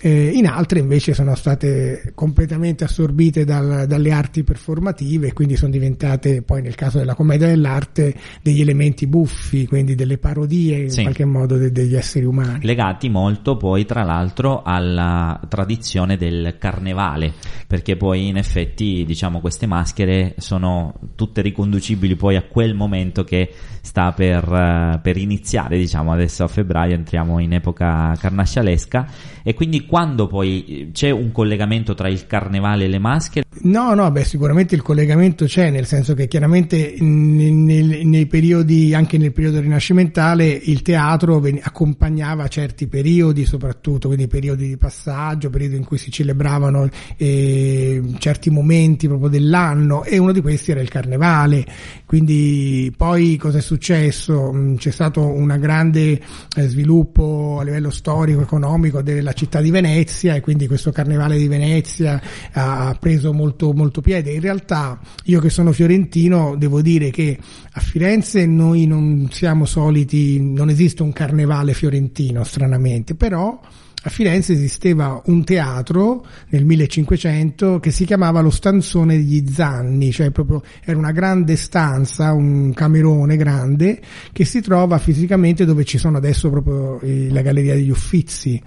Eh, 0.02 0.28
in 0.34 0.46
altre 0.46 0.80
invece 0.80 1.14
sono 1.14 1.34
state 1.34 2.12
completamente 2.14 2.84
assorbite 2.84 3.44
dal, 3.44 3.86
dalle 3.86 4.12
arti 4.12 4.44
performative 4.44 5.28
e 5.28 5.32
quindi 5.32 5.56
sono 5.56 5.70
diventate 5.70 6.42
poi 6.42 6.60
nel 6.60 6.74
caso 6.74 6.98
della 6.98 7.14
commedia 7.14 7.46
dell'arte 7.46 8.14
degli 8.42 8.60
elementi 8.60 9.06
buffi, 9.06 9.66
quindi 9.66 9.94
delle 9.94 10.18
parodie 10.18 10.76
in 10.76 10.90
sì. 10.90 11.00
qualche 11.02 11.24
modo 11.24 11.56
de, 11.56 11.72
degli 11.72 11.96
esseri 11.96 12.26
umani. 12.26 12.64
Legati 12.64 13.08
molto 13.08 13.56
poi 13.56 13.86
tra 13.86 14.02
l'altro 14.02 14.62
alla 14.62 15.40
tradizione 15.48 16.18
del 16.18 16.56
carnevale, 16.58 17.32
perché 17.66 17.96
poi 17.96 18.28
in 18.28 18.36
effetti 18.36 19.04
diciamo 19.06 19.40
queste 19.40 19.66
maschere 19.66 20.34
sono 20.36 20.92
tutte 21.14 21.40
riconducibili 21.40 22.16
poi 22.16 22.36
a 22.36 22.42
quel 22.42 22.74
momento 22.74 23.24
che 23.24 23.50
sta 23.80 24.12
per, 24.12 24.46
uh, 24.46 25.00
per 25.00 25.16
iniziare, 25.16 25.78
diciamo 25.78 26.12
adesso 26.12 26.44
a 26.44 26.48
febbraio 26.48 26.94
entriamo 26.94 27.38
in 27.38 27.54
epoca 27.54 28.14
carnascialesca 28.18 29.06
e 29.42 29.54
quindi 29.54 29.85
quando 29.86 30.26
poi 30.26 30.90
c'è 30.92 31.10
un 31.10 31.32
collegamento 31.32 31.94
tra 31.94 32.08
il 32.08 32.26
carnevale 32.26 32.84
e 32.84 32.88
le 32.88 32.98
maschere? 32.98 33.45
No, 33.62 33.94
no, 33.94 34.10
beh, 34.10 34.24
sicuramente 34.24 34.74
il 34.74 34.82
collegamento 34.82 35.46
c'è, 35.46 35.70
nel 35.70 35.86
senso 35.86 36.14
che 36.14 36.28
chiaramente 36.28 36.96
nei, 37.00 37.50
nei, 37.50 38.04
nei 38.04 38.26
periodi, 38.26 38.94
anche 38.94 39.18
nel 39.18 39.32
periodo 39.32 39.60
rinascimentale, 39.60 40.46
il 40.46 40.82
teatro 40.82 41.40
ven- 41.40 41.60
accompagnava 41.62 42.46
certi 42.48 42.86
periodi, 42.86 43.46
soprattutto, 43.46 44.08
quindi 44.08 44.28
periodi 44.28 44.68
di 44.68 44.76
passaggio, 44.76 45.48
periodi 45.48 45.76
in 45.76 45.84
cui 45.84 45.96
si 45.96 46.10
celebravano 46.10 46.88
eh, 47.16 48.02
certi 48.18 48.50
momenti 48.50 49.08
proprio 49.08 49.30
dell'anno, 49.30 50.04
e 50.04 50.18
uno 50.18 50.32
di 50.32 50.42
questi 50.42 50.72
era 50.72 50.80
il 50.80 50.90
carnevale. 50.90 51.64
Quindi 52.04 52.92
poi 52.96 53.36
cosa 53.36 53.58
è 53.58 53.62
successo? 53.62 54.52
Mm, 54.52 54.76
c'è 54.76 54.90
stato 54.90 55.24
un 55.26 55.56
grande 55.58 56.20
eh, 56.56 56.68
sviluppo 56.68 57.56
a 57.58 57.64
livello 57.64 57.90
storico, 57.90 58.42
economico 58.42 59.02
della 59.02 59.32
città 59.32 59.60
di 59.60 59.70
Venezia, 59.70 60.34
e 60.34 60.40
quindi 60.40 60.66
questo 60.66 60.92
carnevale 60.92 61.38
di 61.38 61.48
Venezia 61.48 62.20
ha 62.52 62.96
preso 63.00 63.32
molto 63.32 63.44
molto, 63.46 63.72
molto 63.72 64.00
piede. 64.00 64.32
In 64.32 64.40
realtà 64.40 64.98
io 65.24 65.40
che 65.40 65.50
sono 65.50 65.72
fiorentino 65.72 66.56
devo 66.56 66.82
dire 66.82 67.10
che 67.10 67.38
a 67.72 67.80
Firenze 67.80 68.44
noi 68.46 68.86
non 68.86 69.28
siamo 69.30 69.64
soliti, 69.64 70.40
non 70.40 70.68
esiste 70.68 71.02
un 71.02 71.12
carnevale 71.12 71.72
fiorentino 71.72 72.42
stranamente, 72.44 73.14
però 73.14 73.58
a 74.06 74.08
Firenze 74.08 74.52
esisteva 74.52 75.20
un 75.26 75.42
teatro 75.42 76.24
nel 76.50 76.64
1500 76.64 77.80
che 77.80 77.90
si 77.90 78.04
chiamava 78.04 78.40
lo 78.40 78.50
stanzone 78.50 79.16
degli 79.16 79.44
Zanni, 79.50 80.12
cioè 80.12 80.30
proprio 80.30 80.62
era 80.84 80.96
una 80.96 81.10
grande 81.10 81.56
stanza, 81.56 82.32
un 82.32 82.72
camerone 82.72 83.36
grande 83.36 84.00
che 84.32 84.44
si 84.44 84.60
trova 84.60 84.98
fisicamente 84.98 85.64
dove 85.64 85.82
ci 85.82 85.98
sono 85.98 86.18
adesso 86.18 86.48
proprio 86.50 87.00
la 87.02 87.42
Galleria 87.42 87.74
degli 87.74 87.90
Uffizi 87.90 88.62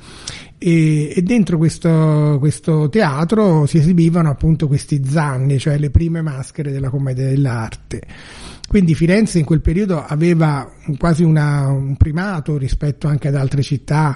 e, 0.57 1.13
e, 1.15 1.21
dentro 1.21 1.57
questo, 1.57 2.35
questo, 2.37 2.89
teatro 2.89 3.65
si 3.65 3.77
esibivano 3.77 4.29
appunto 4.29 4.67
questi 4.67 5.01
zanni, 5.05 5.57
cioè 5.57 5.77
le 5.77 5.89
prime 5.89 6.21
maschere 6.21 6.69
della 6.69 6.89
commedia 6.89 7.25
dell'arte. 7.25 8.01
Quindi 8.67 8.93
Firenze 8.93 9.39
in 9.39 9.45
quel 9.45 9.61
periodo 9.61 10.03
aveva 10.05 10.69
quasi 10.97 11.23
una, 11.23 11.69
un 11.69 11.95
primato 11.95 12.57
rispetto 12.57 13.07
anche 13.07 13.29
ad 13.29 13.35
altre 13.35 13.63
città 13.63 14.15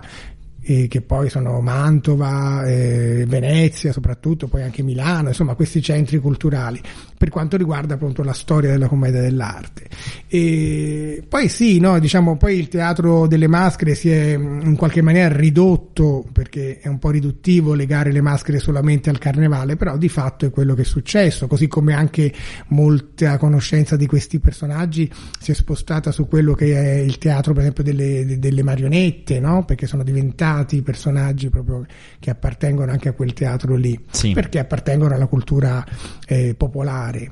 eh, 0.63 0.87
che 0.87 1.01
poi 1.01 1.29
sono 1.29 1.59
Mantova, 1.59 2.63
eh, 2.65 3.25
Venezia 3.27 3.91
soprattutto, 3.91 4.47
poi 4.47 4.63
anche 4.63 4.81
Milano, 4.81 5.29
insomma 5.29 5.55
questi 5.55 5.81
centri 5.81 6.19
culturali, 6.19 6.81
per 7.17 7.29
quanto 7.29 7.57
riguarda 7.57 7.95
appunto 7.95 8.23
la 8.23 8.33
storia 8.33 8.71
della 8.71 8.87
commedia 8.87 9.21
dell'arte. 9.21 9.87
E 10.27 11.23
poi 11.27 11.49
sì, 11.49 11.79
no, 11.79 11.99
diciamo, 11.99 12.37
poi 12.37 12.57
il 12.57 12.69
teatro 12.69 13.27
delle 13.27 13.47
maschere 13.47 13.95
si 13.95 14.09
è 14.09 14.33
in 14.33 14.75
qualche 14.77 15.01
maniera 15.01 15.35
ridotto, 15.35 16.25
perché 16.31 16.79
è 16.79 16.87
un 16.87 16.99
po' 16.99 17.09
riduttivo 17.09 17.73
legare 17.73 18.11
le 18.11 18.21
maschere 18.21 18.59
solamente 18.59 19.09
al 19.09 19.17
carnevale, 19.17 19.75
però 19.75 19.97
di 19.97 20.09
fatto 20.09 20.45
è 20.45 20.49
quello 20.49 20.75
che 20.75 20.83
è 20.83 20.85
successo, 20.85 21.47
così 21.47 21.67
come 21.67 21.93
anche 21.93 22.31
molta 22.67 23.37
conoscenza 23.37 23.97
di 23.97 24.05
questi 24.05 24.39
personaggi 24.39 25.11
si 25.39 25.51
è 25.51 25.53
spostata 25.53 26.11
su 26.11 26.27
quello 26.27 26.53
che 26.53 26.73
è 26.73 26.99
il 26.99 27.17
teatro 27.17 27.51
per 27.51 27.61
esempio 27.61 27.83
delle, 27.83 28.39
delle 28.39 28.63
marionette, 28.63 29.39
no? 29.39 29.65
perché 29.65 29.87
sono 29.87 30.03
diventati 30.03 30.52
creati 30.53 30.81
personaggi 30.81 31.49
proprio 31.49 31.85
che 32.19 32.29
appartengono 32.29 32.91
anche 32.91 33.09
a 33.09 33.13
quel 33.13 33.33
teatro 33.33 33.75
lì, 33.75 33.99
sì. 34.11 34.31
perché 34.33 34.59
appartengono 34.59 35.15
alla 35.15 35.27
cultura 35.27 35.83
eh, 36.27 36.53
popolare. 36.55 37.31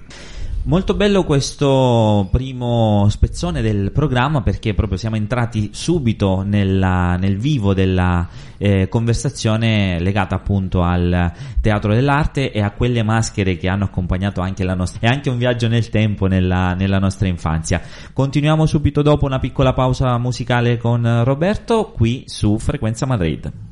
Molto 0.64 0.94
bello 0.94 1.24
questo 1.24 2.28
primo 2.32 3.08
spezzone 3.10 3.64
del 3.64 3.92
programma 3.92 4.44
perché 4.44 4.76
proprio 4.76 4.96
siamo 4.96 5.16
entrati 5.16 5.72
subito 5.74 6.44
nella, 6.44 7.16
nel 7.16 7.40
vivo 7.40 7.74
della 7.74 8.28
eh, 8.58 8.88
conversazione 8.88 10.00
legata 10.00 10.36
appunto 10.36 10.84
al 10.84 11.34
teatro 11.62 11.96
dell'arte 11.96 12.52
e 12.52 12.62
a 12.62 12.70
quelle 12.72 13.02
maschere 13.02 13.58
che 13.58 13.70
hanno 13.70 13.86
accompagnato 13.86 14.42
anche 14.42 14.64
la 14.64 14.76
nostra 14.76 15.00
e 15.02 15.12
anche 15.12 15.32
un 15.32 15.40
viaggio 15.40 15.68
nel 15.68 15.90
tempo 15.90 16.28
nella, 16.28 16.76
nella 16.76 17.00
nostra 17.00 17.28
infanzia. 17.28 17.82
Continuiamo 18.14 18.68
subito 18.68 19.02
dopo 19.02 19.26
una 19.26 19.40
piccola 19.40 19.74
pausa 19.74 20.16
musicale 20.20 20.78
con 20.78 21.24
Roberto 21.24 21.92
qui 21.92 22.24
su 22.28 22.60
Frequenza 22.60 23.08
Madrid. 23.08 23.71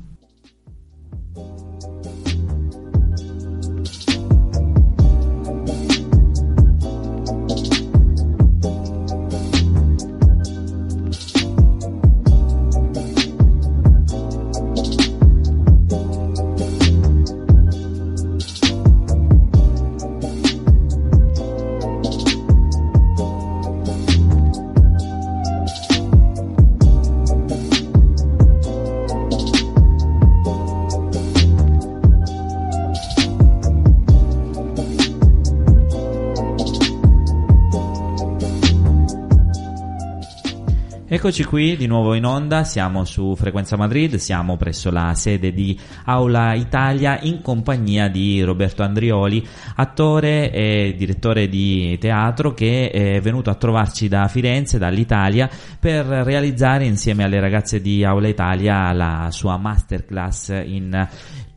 Eccoci 41.30 41.46
qui 41.46 41.78
di 41.78 41.86
nuovo 41.86 42.16
in 42.16 42.26
onda, 42.26 42.64
siamo 42.64 43.06
su 43.06 43.36
Frequenza 43.36 43.78
Madrid, 43.78 44.16
siamo 44.16 44.58
presso 44.58 44.90
la 44.90 45.14
sede 45.14 45.54
di 45.54 45.80
Aula 46.06 46.56
Italia 46.56 47.20
in 47.22 47.44
compagnia 47.44 48.08
di 48.08 48.42
Roberto 48.42 48.82
Andrioli, 48.82 49.48
attore 49.76 50.52
e 50.52 50.96
direttore 50.98 51.48
di 51.48 51.96
teatro 52.00 52.56
che 52.56 52.90
è 52.90 53.22
venuto 53.22 53.52
a 53.52 53.56
trovarci 53.56 54.08
da 54.08 54.28
Firenze, 54.28 54.80
dall'Italia, 54.80 55.48
per 55.80 56.04
realizzare 56.08 56.86
insieme 56.86 57.24
alle 57.24 57.40
ragazze 57.40 57.80
di 57.80 58.04
Aula 58.04 58.28
Italia 58.28 58.92
la 58.92 59.28
sua 59.30 59.56
masterclass 59.58 60.50
in 60.66 61.08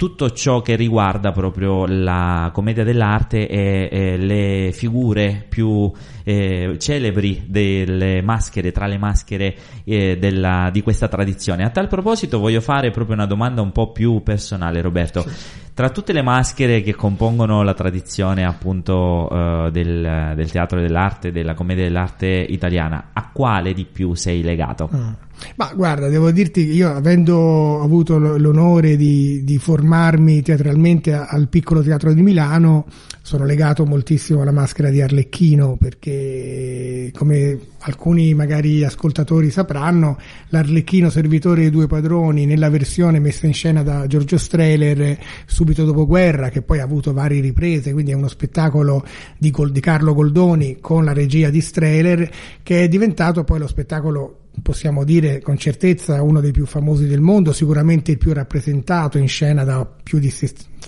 tutto 0.02 0.30
ciò 0.30 0.62
che 0.62 0.75
riguarda 0.75 1.30
proprio 1.30 1.87
la 1.87 2.50
commedia 2.52 2.82
dell'arte 2.82 3.47
e, 3.47 3.88
e 3.88 4.16
le 4.16 4.73
figure 4.73 5.47
più 5.49 5.92
eh, 6.25 6.75
celebri 6.76 7.44
delle 7.47 8.21
maschere, 8.21 8.73
tra 8.73 8.87
le 8.88 8.99
maschere 8.99 9.54
eh, 9.85 10.18
della, 10.18 10.71
di 10.73 10.82
questa 10.82 11.06
tradizione. 11.06 11.62
A 11.62 11.71
tal 11.71 11.87
proposito 11.87 12.40
voglio 12.40 12.61
fare 12.61 12.90
proprio 12.90 13.14
una 13.14 13.26
domanda 13.26 13.62
un 13.62 13.71
po' 13.71 13.92
più 13.92 14.25
personale, 14.25 14.80
Roberto. 14.80 15.21
Sì. 15.21 15.30
Tra 15.73 15.90
tutte 15.90 16.12
le 16.12 16.23
maschere 16.23 16.82
che 16.82 16.97
compongono 16.97 17.62
la 17.62 17.73
tradizione 17.73 18.44
appunto 18.44 19.28
uh, 19.30 19.71
del, 19.71 20.32
del, 20.35 20.50
teatro 20.50 20.80
dell'arte, 20.80 21.30
della 21.30 21.54
commedia 21.54 21.85
dell'arte 21.85 22.26
italiana, 22.26 23.11
a 23.12 23.30
quale 23.32 23.73
di 23.73 23.85
più 23.85 24.14
sei 24.14 24.42
legato? 24.42 24.90
Mm. 24.92 25.12
Ma 25.56 25.72
guarda, 25.75 26.08
devo 26.08 26.30
dirti 26.30 26.66
che 26.66 26.72
io 26.72 26.94
avendo 26.94 27.80
avuto 27.82 28.18
l'onore 28.18 28.96
di, 28.96 29.44
di 29.44 29.58
formarmi 29.58 30.42
teatralmente 30.42 31.12
al 31.12 31.49
piccolo 31.49 31.82
teatro 31.82 32.12
di 32.12 32.22
Milano, 32.22 32.87
sono 33.22 33.44
legato 33.44 33.84
moltissimo 33.84 34.42
alla 34.42 34.50
maschera 34.50 34.90
di 34.90 35.00
Arlecchino 35.00 35.76
perché 35.76 37.12
come 37.14 37.58
alcuni 37.80 38.34
magari 38.34 38.84
ascoltatori 38.84 39.50
sapranno, 39.50 40.18
l'Arlecchino 40.49 41.08
servitore 41.08 41.62
dei 41.62 41.70
due 41.70 41.87
padroni 41.87 42.46
nella 42.46 42.68
versione 42.68 43.20
messa 43.20 43.46
in 43.46 43.54
scena 43.54 43.82
da 43.82 44.06
Giorgio 44.06 44.38
Strehler 44.38 45.18
subito 45.46 45.84
dopo 45.84 46.06
guerra, 46.06 46.49
che 46.49 46.62
poi 46.62 46.80
ha 46.80 46.84
avuto 46.84 47.12
varie 47.12 47.40
riprese, 47.40 47.92
quindi 47.92 48.11
è 48.11 48.14
uno 48.14 48.28
spettacolo 48.28 49.04
di, 49.38 49.52
di 49.70 49.80
Carlo 49.80 50.14
Goldoni 50.14 50.78
con 50.80 51.04
la 51.04 51.12
regia 51.12 51.50
di 51.50 51.61
Strehler 51.61 52.28
che 52.62 52.82
è 52.82 52.88
diventato 52.88 53.44
poi 53.44 53.58
lo 53.58 53.66
spettacolo 53.66 54.41
possiamo 54.61 55.04
dire 55.04 55.40
con 55.40 55.56
certezza 55.56 56.21
uno 56.23 56.40
dei 56.40 56.52
più 56.52 56.66
famosi 56.66 57.06
del 57.06 57.21
mondo, 57.21 57.52
sicuramente 57.52 58.11
il 58.11 58.18
più 58.18 58.32
rappresentato 58.32 59.18
in 59.18 59.28
scena 59.28 59.64
da 59.64 59.87
più 59.87 60.18
di 60.18 60.30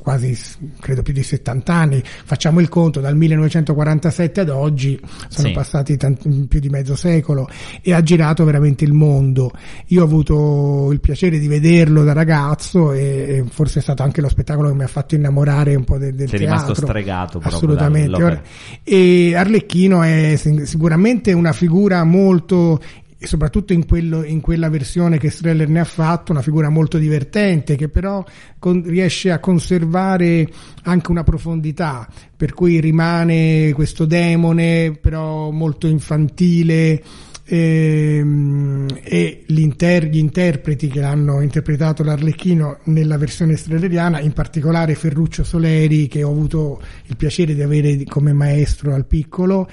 quasi 0.03 0.37
credo 0.81 1.03
più 1.03 1.13
di 1.13 1.23
70 1.23 1.73
anni, 1.73 2.03
facciamo 2.05 2.61
il 2.61 2.69
conto 2.69 3.01
dal 3.01 3.17
1947 3.17 4.41
ad 4.41 4.49
oggi, 4.49 5.01
sono 5.29 5.49
sì. 5.49 5.55
passati 5.55 5.97
tanti, 5.97 6.47
più 6.49 6.61
di 6.61 6.69
mezzo 6.69 6.97
secolo 6.97 7.49
e 7.81 7.93
ha 7.93 8.03
girato 8.03 8.45
veramente 8.45 8.85
il 8.85 8.93
mondo. 8.93 9.53
Io 9.89 10.03
ho 10.03 10.05
avuto 10.05 10.91
il 10.93 11.01
piacere 11.01 11.39
di 11.39 11.49
vederlo 11.49 12.05
da 12.05 12.13
ragazzo 12.13 12.93
e, 12.93 13.45
forse 13.49 13.79
è 13.79 13.83
stato 13.83 14.03
anche 14.03 14.21
lo 14.21 14.29
spettacolo 14.29 14.69
che 14.69 14.75
mi 14.75 14.85
ha 14.85 14.89
fatto 14.89 15.15
innamorare 15.15 15.75
un 15.75 15.85
po' 15.85 15.99
del, 15.99 16.15
del 16.15 16.29
Sei 16.29 16.41
teatro. 16.41 16.57
rimasto 16.57 16.75
stregato 16.75 17.41
Assolutamente. 17.43 18.43
E 18.83 19.35
Arlecchino 19.35 20.03
è 20.03 20.37
sicuramente 20.37 21.33
una 21.33 21.53
figura 21.53 22.05
molto 22.05 22.81
e 23.25 23.27
soprattutto 23.27 23.73
in, 23.73 23.87
quello, 23.87 24.23
in, 24.23 24.43
quella 24.43 24.69
versione 24.69 25.17
che 25.19 25.31
Streller 25.31 25.69
ne 25.69 25.81
ha 25.81 25.85
fatto, 25.85 26.31
una 26.31 26.43
figura 26.43 26.69
molto 26.69 26.99
divertente 26.99 27.75
che 27.75 27.89
però 27.89 28.23
con, 28.59 28.83
riesce 28.85 29.31
a 29.31 29.39
conservare 29.39 30.47
anche 30.83 31.11
una 31.11 31.25
profondità, 31.25 32.07
per 32.37 32.53
cui 32.53 32.81
rimane 32.81 33.73
questo 33.73 34.05
demone 34.05 34.99
però 35.01 35.51
molto 35.51 35.87
infantile 35.87 37.03
ehm, 37.45 38.89
e 39.03 39.45
inter- 39.47 40.09
gli 40.09 40.19
interpreti 40.19 40.89
che 40.89 41.03
hanno 41.03 41.41
interpretato 41.41 42.03
l'Arlecchino 42.03 42.81
nella 42.85 43.17
versione 43.17 43.57
streleriana, 43.57 44.21
in 44.21 44.35
particolare 44.35 44.95
Ferruccio 44.95 45.45
Soleri 45.45 46.09
che 46.09 46.23
ho 46.23 46.31
avuto 46.31 46.83
il 47.07 47.17
piacere 47.17 47.55
di 47.55 47.63
avere 47.63 48.05
come 48.05 48.35
maestro 48.35 48.93
al 48.93 49.07
piccolo 49.07 49.67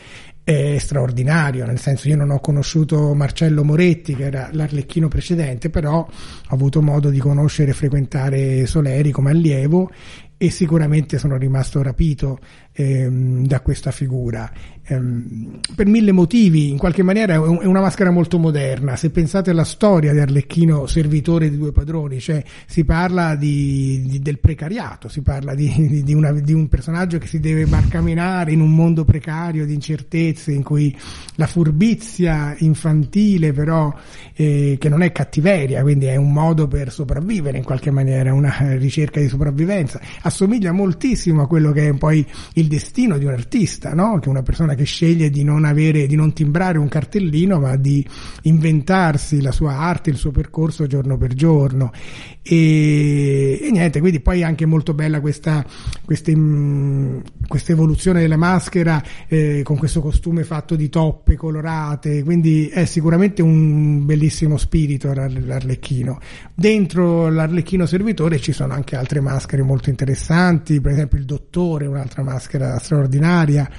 è 0.51 0.77
straordinario, 0.77 1.65
nel 1.65 1.79
senso 1.79 2.08
io 2.08 2.17
non 2.17 2.31
ho 2.31 2.39
conosciuto 2.39 3.13
Marcello 3.13 3.63
Moretti 3.63 4.15
che 4.15 4.25
era 4.25 4.50
l'Arlecchino 4.51 5.08
precedente, 5.08 5.70
però 5.70 6.00
ho 6.00 6.10
avuto 6.48 6.81
modo 6.81 7.10
di 7.10 7.20
conoscere 7.20 7.72
e 7.72 7.74
frequentare 7.74 8.65
Soleri 8.65 9.12
come 9.12 9.31
allievo 9.31 9.89
e 10.38 10.50
sicuramente 10.50 11.20
sono 11.20 11.38
rimasto 11.38 11.84
rapito 11.84 12.39
ehm, 12.73 13.45
da 13.45 13.61
questa 13.61 13.91
figura 13.91 14.51
ehm, 14.85 15.59
per 15.75 15.85
mille 15.87 16.11
motivi, 16.11 16.69
in 16.69 16.77
qualche 16.77 17.03
maniera 17.03 17.33
è, 17.33 17.37
una 17.37 17.81
maschera 17.81 18.11
molto 18.11 18.37
moderna. 18.37 18.95
Se 18.95 19.09
pensate 19.09 19.51
alla 19.51 19.63
storia 19.63 20.11
di 20.11 20.19
Arlecchino, 20.19 20.87
servitore 20.87 21.49
di 21.49 21.57
due 21.57 21.71
padroni, 21.71 22.19
cioè 22.19 22.43
si 22.65 22.83
parla 22.83 23.35
di, 23.35 24.03
di, 24.07 24.19
del 24.19 24.39
precariato, 24.39 25.07
si 25.07 25.21
parla 25.21 25.53
di, 25.53 26.03
di, 26.03 26.13
una, 26.13 26.31
di 26.31 26.53
un 26.53 26.67
personaggio 26.67 27.17
che 27.17 27.27
si 27.27 27.39
deve 27.39 27.65
barcamenare 27.65 28.51
in 28.51 28.61
un 28.61 28.73
mondo 28.73 29.05
precario 29.05 29.65
di 29.65 29.73
incertezze, 29.73 30.51
in 30.51 30.63
cui 30.63 30.95
la 31.35 31.47
furbizia 31.47 32.55
infantile, 32.59 33.53
però, 33.53 33.93
eh, 34.33 34.77
che 34.79 34.89
non 34.89 35.01
è 35.01 35.11
cattiveria, 35.11 35.81
quindi 35.81 36.05
è 36.05 36.15
un 36.15 36.31
modo 36.31 36.67
per 36.67 36.91
sopravvivere 36.91 37.57
in 37.57 37.63
qualche 37.63 37.91
maniera, 37.91 38.33
una 38.33 38.55
ricerca 38.77 39.19
di 39.19 39.27
sopravvivenza, 39.27 39.99
assomiglia 40.21 40.71
moltissimo 40.71 41.43
a 41.43 41.47
quello 41.47 41.71
che 41.71 41.87
è 41.87 41.93
poi 41.93 42.25
destino 42.68 43.18
di 43.18 43.25
un 43.25 43.34
artista, 43.34 43.94
no? 43.94 44.20
che 44.20 44.30
una 44.30 44.44
persona 44.44 44.75
che 44.75 44.84
sceglie 44.84 45.30
di 45.30 45.44
non 45.44 45.65
avere, 45.65 46.08
di 46.08 46.15
non 46.15 46.34
timbrare 46.34 46.77
un 46.77 46.88
cartellino, 46.88 47.60
ma 47.60 47.75
di 47.75 48.06
inventarsi 48.44 49.41
la 49.41 49.51
sua 49.51 49.77
arte, 49.77 50.10
il 50.10 50.18
suo 50.18 50.32
percorso 50.32 50.88
giorno 50.88 51.18
per 51.18 51.34
giorno. 51.34 51.91
E, 52.43 53.60
e 53.62 53.69
niente, 53.69 54.00
quindi 54.00 54.19
poi 54.19 54.39
è 54.39 54.43
anche 54.43 54.65
molto 54.65 54.95
bella 54.95 55.21
questa, 55.21 55.63
questa, 56.03 56.31
mm, 56.36 57.19
questa 57.48 57.71
evoluzione 57.71 58.21
della 58.21 58.38
maschera 58.38 59.03
eh, 59.27 59.62
con 59.63 59.77
questo 59.77 60.01
costume 60.01 60.43
fatto 60.43 60.75
di 60.75 60.89
toppe 60.89 61.36
colorate, 61.36 62.24
quindi 62.24 62.67
è 62.67 62.86
sicuramente 62.86 63.43
un 63.43 64.05
bellissimo 64.05 64.57
spirito 64.57 65.13
l'Arlecchino. 65.13 66.19
Dentro 66.55 67.29
l'Arlecchino 67.29 67.86
servitore 67.86 68.39
ci 68.39 68.53
sono 68.53 68.74
anche 68.74 68.95
altre 68.95 69.19
maschere 69.19 69.62
molto 69.62 69.89
interessanti, 69.89 70.81
per 70.81 70.93
esempio 70.93 71.19
il 71.19 71.25
Dottore, 71.25 71.86
un'altra 71.86 72.24
maschera 72.24 72.79
straordinaria 72.79 73.69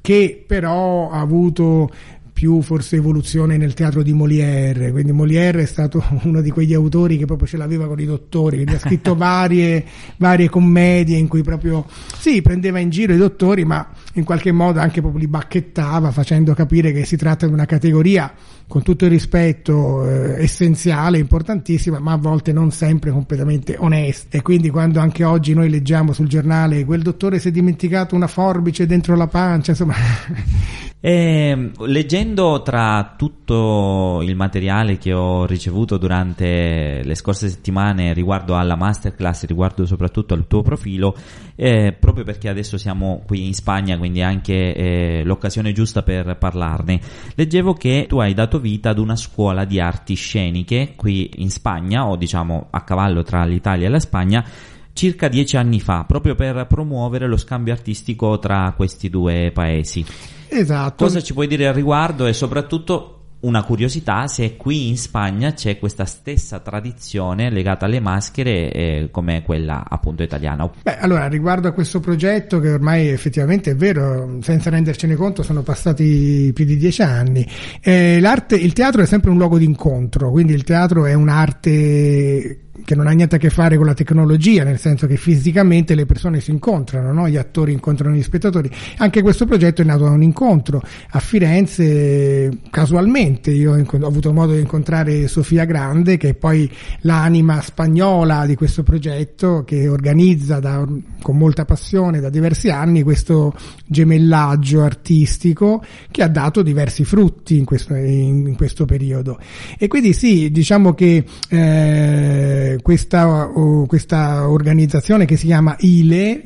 che 0.00 0.42
però 0.46 1.10
ha 1.10 1.20
avuto 1.20 1.90
più 2.38 2.62
forse 2.62 2.94
evoluzione 2.94 3.56
nel 3.56 3.74
teatro 3.74 4.04
di 4.04 4.12
Molière, 4.12 4.92
quindi 4.92 5.10
Molière 5.10 5.62
è 5.62 5.66
stato 5.66 6.00
uno 6.22 6.40
di 6.40 6.52
quegli 6.52 6.72
autori 6.72 7.18
che 7.18 7.24
proprio 7.24 7.48
ce 7.48 7.56
l'aveva 7.56 7.88
con 7.88 7.98
i 7.98 8.04
dottori, 8.04 8.58
quindi 8.58 8.74
ha 8.74 8.78
scritto 8.78 9.16
varie, 9.18 9.84
varie 10.18 10.48
commedie 10.48 11.18
in 11.18 11.26
cui 11.26 11.42
proprio 11.42 11.84
sì, 12.16 12.40
prendeva 12.40 12.78
in 12.78 12.90
giro 12.90 13.12
i 13.12 13.16
dottori, 13.16 13.64
ma 13.64 13.88
in 14.18 14.24
qualche 14.24 14.52
modo 14.52 14.80
anche 14.80 15.00
proprio 15.00 15.20
li 15.20 15.28
bacchettava 15.28 16.10
facendo 16.10 16.52
capire 16.52 16.92
che 16.92 17.04
si 17.04 17.16
tratta 17.16 17.46
di 17.46 17.52
una 17.52 17.66
categoria 17.66 18.32
con 18.66 18.82
tutto 18.82 19.04
il 19.04 19.10
rispetto 19.10 20.04
eh, 20.04 20.42
essenziale, 20.42 21.18
importantissima, 21.18 21.98
ma 21.98 22.12
a 22.12 22.16
volte 22.16 22.52
non 22.52 22.70
sempre 22.70 23.10
completamente 23.10 23.76
onesta. 23.78 24.36
E 24.36 24.42
quindi 24.42 24.68
quando 24.68 25.00
anche 25.00 25.24
oggi 25.24 25.54
noi 25.54 25.70
leggiamo 25.70 26.12
sul 26.12 26.28
giornale 26.28 26.84
quel 26.84 27.02
dottore 27.02 27.38
si 27.38 27.48
è 27.48 27.50
dimenticato 27.50 28.14
una 28.14 28.26
forbice 28.26 28.86
dentro 28.86 29.16
la 29.16 29.28
pancia, 29.28 29.70
insomma 29.70 29.94
E, 31.00 31.70
leggendo 31.78 32.60
tra 32.62 33.14
tutto 33.16 34.20
il 34.22 34.34
materiale 34.34 34.98
che 34.98 35.12
ho 35.12 35.46
ricevuto 35.46 35.96
durante 35.96 37.02
le 37.04 37.14
scorse 37.14 37.48
settimane 37.48 38.12
riguardo 38.12 38.56
alla 38.56 38.74
masterclass, 38.74 39.44
riguardo 39.44 39.86
soprattutto 39.86 40.34
al 40.34 40.48
tuo 40.48 40.62
profilo, 40.62 41.14
eh, 41.60 41.92
proprio 41.98 42.22
perché 42.22 42.48
adesso 42.48 42.78
siamo 42.78 43.24
qui 43.26 43.44
in 43.44 43.52
Spagna, 43.52 43.98
quindi 43.98 44.22
anche 44.22 44.74
eh, 44.74 45.22
l'occasione 45.24 45.72
giusta 45.72 46.04
per 46.04 46.36
parlarne, 46.38 47.00
leggevo 47.34 47.74
che 47.74 48.06
tu 48.08 48.20
hai 48.20 48.32
dato 48.32 48.60
vita 48.60 48.90
ad 48.90 48.98
una 49.00 49.16
scuola 49.16 49.64
di 49.64 49.80
arti 49.80 50.14
sceniche 50.14 50.92
qui 50.94 51.28
in 51.38 51.50
Spagna, 51.50 52.06
o 52.06 52.14
diciamo 52.14 52.68
a 52.70 52.82
cavallo 52.82 53.24
tra 53.24 53.44
l'Italia 53.44 53.88
e 53.88 53.90
la 53.90 53.98
Spagna, 53.98 54.44
circa 54.92 55.26
dieci 55.26 55.56
anni 55.56 55.80
fa, 55.80 56.04
proprio 56.04 56.36
per 56.36 56.64
promuovere 56.68 57.26
lo 57.26 57.36
scambio 57.36 57.72
artistico 57.72 58.38
tra 58.38 58.72
questi 58.76 59.10
due 59.10 59.50
paesi. 59.52 60.06
Esatto. 60.46 61.04
Cosa 61.04 61.20
ci 61.20 61.32
puoi 61.32 61.48
dire 61.48 61.66
al 61.66 61.74
riguardo 61.74 62.26
e 62.26 62.34
soprattutto 62.34 63.17
una 63.40 63.62
curiosità 63.62 64.26
se 64.26 64.56
qui 64.56 64.88
in 64.88 64.96
Spagna 64.96 65.52
c'è 65.52 65.78
questa 65.78 66.04
stessa 66.04 66.58
tradizione 66.58 67.50
legata 67.50 67.86
alle 67.86 68.00
maschere 68.00 68.72
eh, 68.72 69.08
come 69.10 69.42
quella 69.42 69.84
appunto 69.88 70.22
italiana. 70.22 70.68
Beh, 70.82 70.98
allora 70.98 71.28
riguardo 71.28 71.68
a 71.68 71.72
questo 71.72 72.00
progetto 72.00 72.58
che 72.58 72.72
ormai 72.72 73.08
effettivamente 73.08 73.72
è 73.72 73.76
vero, 73.76 74.38
senza 74.40 74.70
rendercene 74.70 75.14
conto 75.14 75.42
sono 75.42 75.62
passati 75.62 76.50
più 76.52 76.64
di 76.64 76.76
dieci 76.76 77.02
anni, 77.02 77.46
eh, 77.80 78.18
l'arte, 78.20 78.56
il 78.56 78.72
teatro 78.72 79.02
è 79.02 79.06
sempre 79.06 79.30
un 79.30 79.36
luogo 79.36 79.58
di 79.58 79.64
incontro, 79.64 80.30
quindi 80.30 80.52
il 80.52 80.64
teatro 80.64 81.06
è 81.06 81.14
un'arte 81.14 82.67
che 82.84 82.94
non 82.94 83.06
ha 83.06 83.10
niente 83.10 83.36
a 83.36 83.38
che 83.38 83.50
fare 83.50 83.76
con 83.76 83.86
la 83.86 83.94
tecnologia, 83.94 84.64
nel 84.64 84.78
senso 84.78 85.06
che 85.06 85.16
fisicamente 85.16 85.94
le 85.94 86.06
persone 86.06 86.40
si 86.40 86.50
incontrano, 86.50 87.12
no? 87.12 87.28
gli 87.28 87.36
attori 87.36 87.72
incontrano 87.72 88.14
gli 88.14 88.22
spettatori. 88.22 88.70
Anche 88.98 89.22
questo 89.22 89.46
progetto 89.46 89.82
è 89.82 89.84
nato 89.84 90.04
da 90.04 90.10
un 90.10 90.22
incontro 90.22 90.82
a 91.10 91.18
Firenze 91.20 92.50
casualmente. 92.70 93.50
Io 93.50 93.72
ho 93.72 94.06
avuto 94.06 94.32
modo 94.32 94.52
di 94.52 94.60
incontrare 94.60 95.28
Sofia 95.28 95.64
Grande, 95.64 96.16
che 96.16 96.30
è 96.30 96.34
poi 96.34 96.70
l'anima 97.00 97.60
spagnola 97.60 98.46
di 98.46 98.54
questo 98.54 98.82
progetto, 98.82 99.64
che 99.64 99.88
organizza 99.88 100.58
da, 100.60 100.86
con 101.22 101.36
molta 101.36 101.64
passione 101.64 102.20
da 102.20 102.30
diversi 102.30 102.70
anni 102.70 103.02
questo 103.02 103.54
gemellaggio 103.86 104.82
artistico 104.82 105.82
che 106.10 106.22
ha 106.22 106.28
dato 106.28 106.62
diversi 106.62 107.04
frutti 107.04 107.56
in 107.58 107.64
questo, 107.64 107.94
in 107.94 108.54
questo 108.56 108.84
periodo. 108.84 109.38
E 109.78 109.88
quindi 109.88 110.12
sì, 110.12 110.50
diciamo 110.50 110.94
che 110.94 111.24
eh, 111.48 112.67
questa, 112.82 113.48
oh, 113.48 113.86
questa, 113.86 114.48
organizzazione 114.48 115.24
che 115.24 115.36
si 115.36 115.46
chiama 115.46 115.76
ILE, 115.78 116.42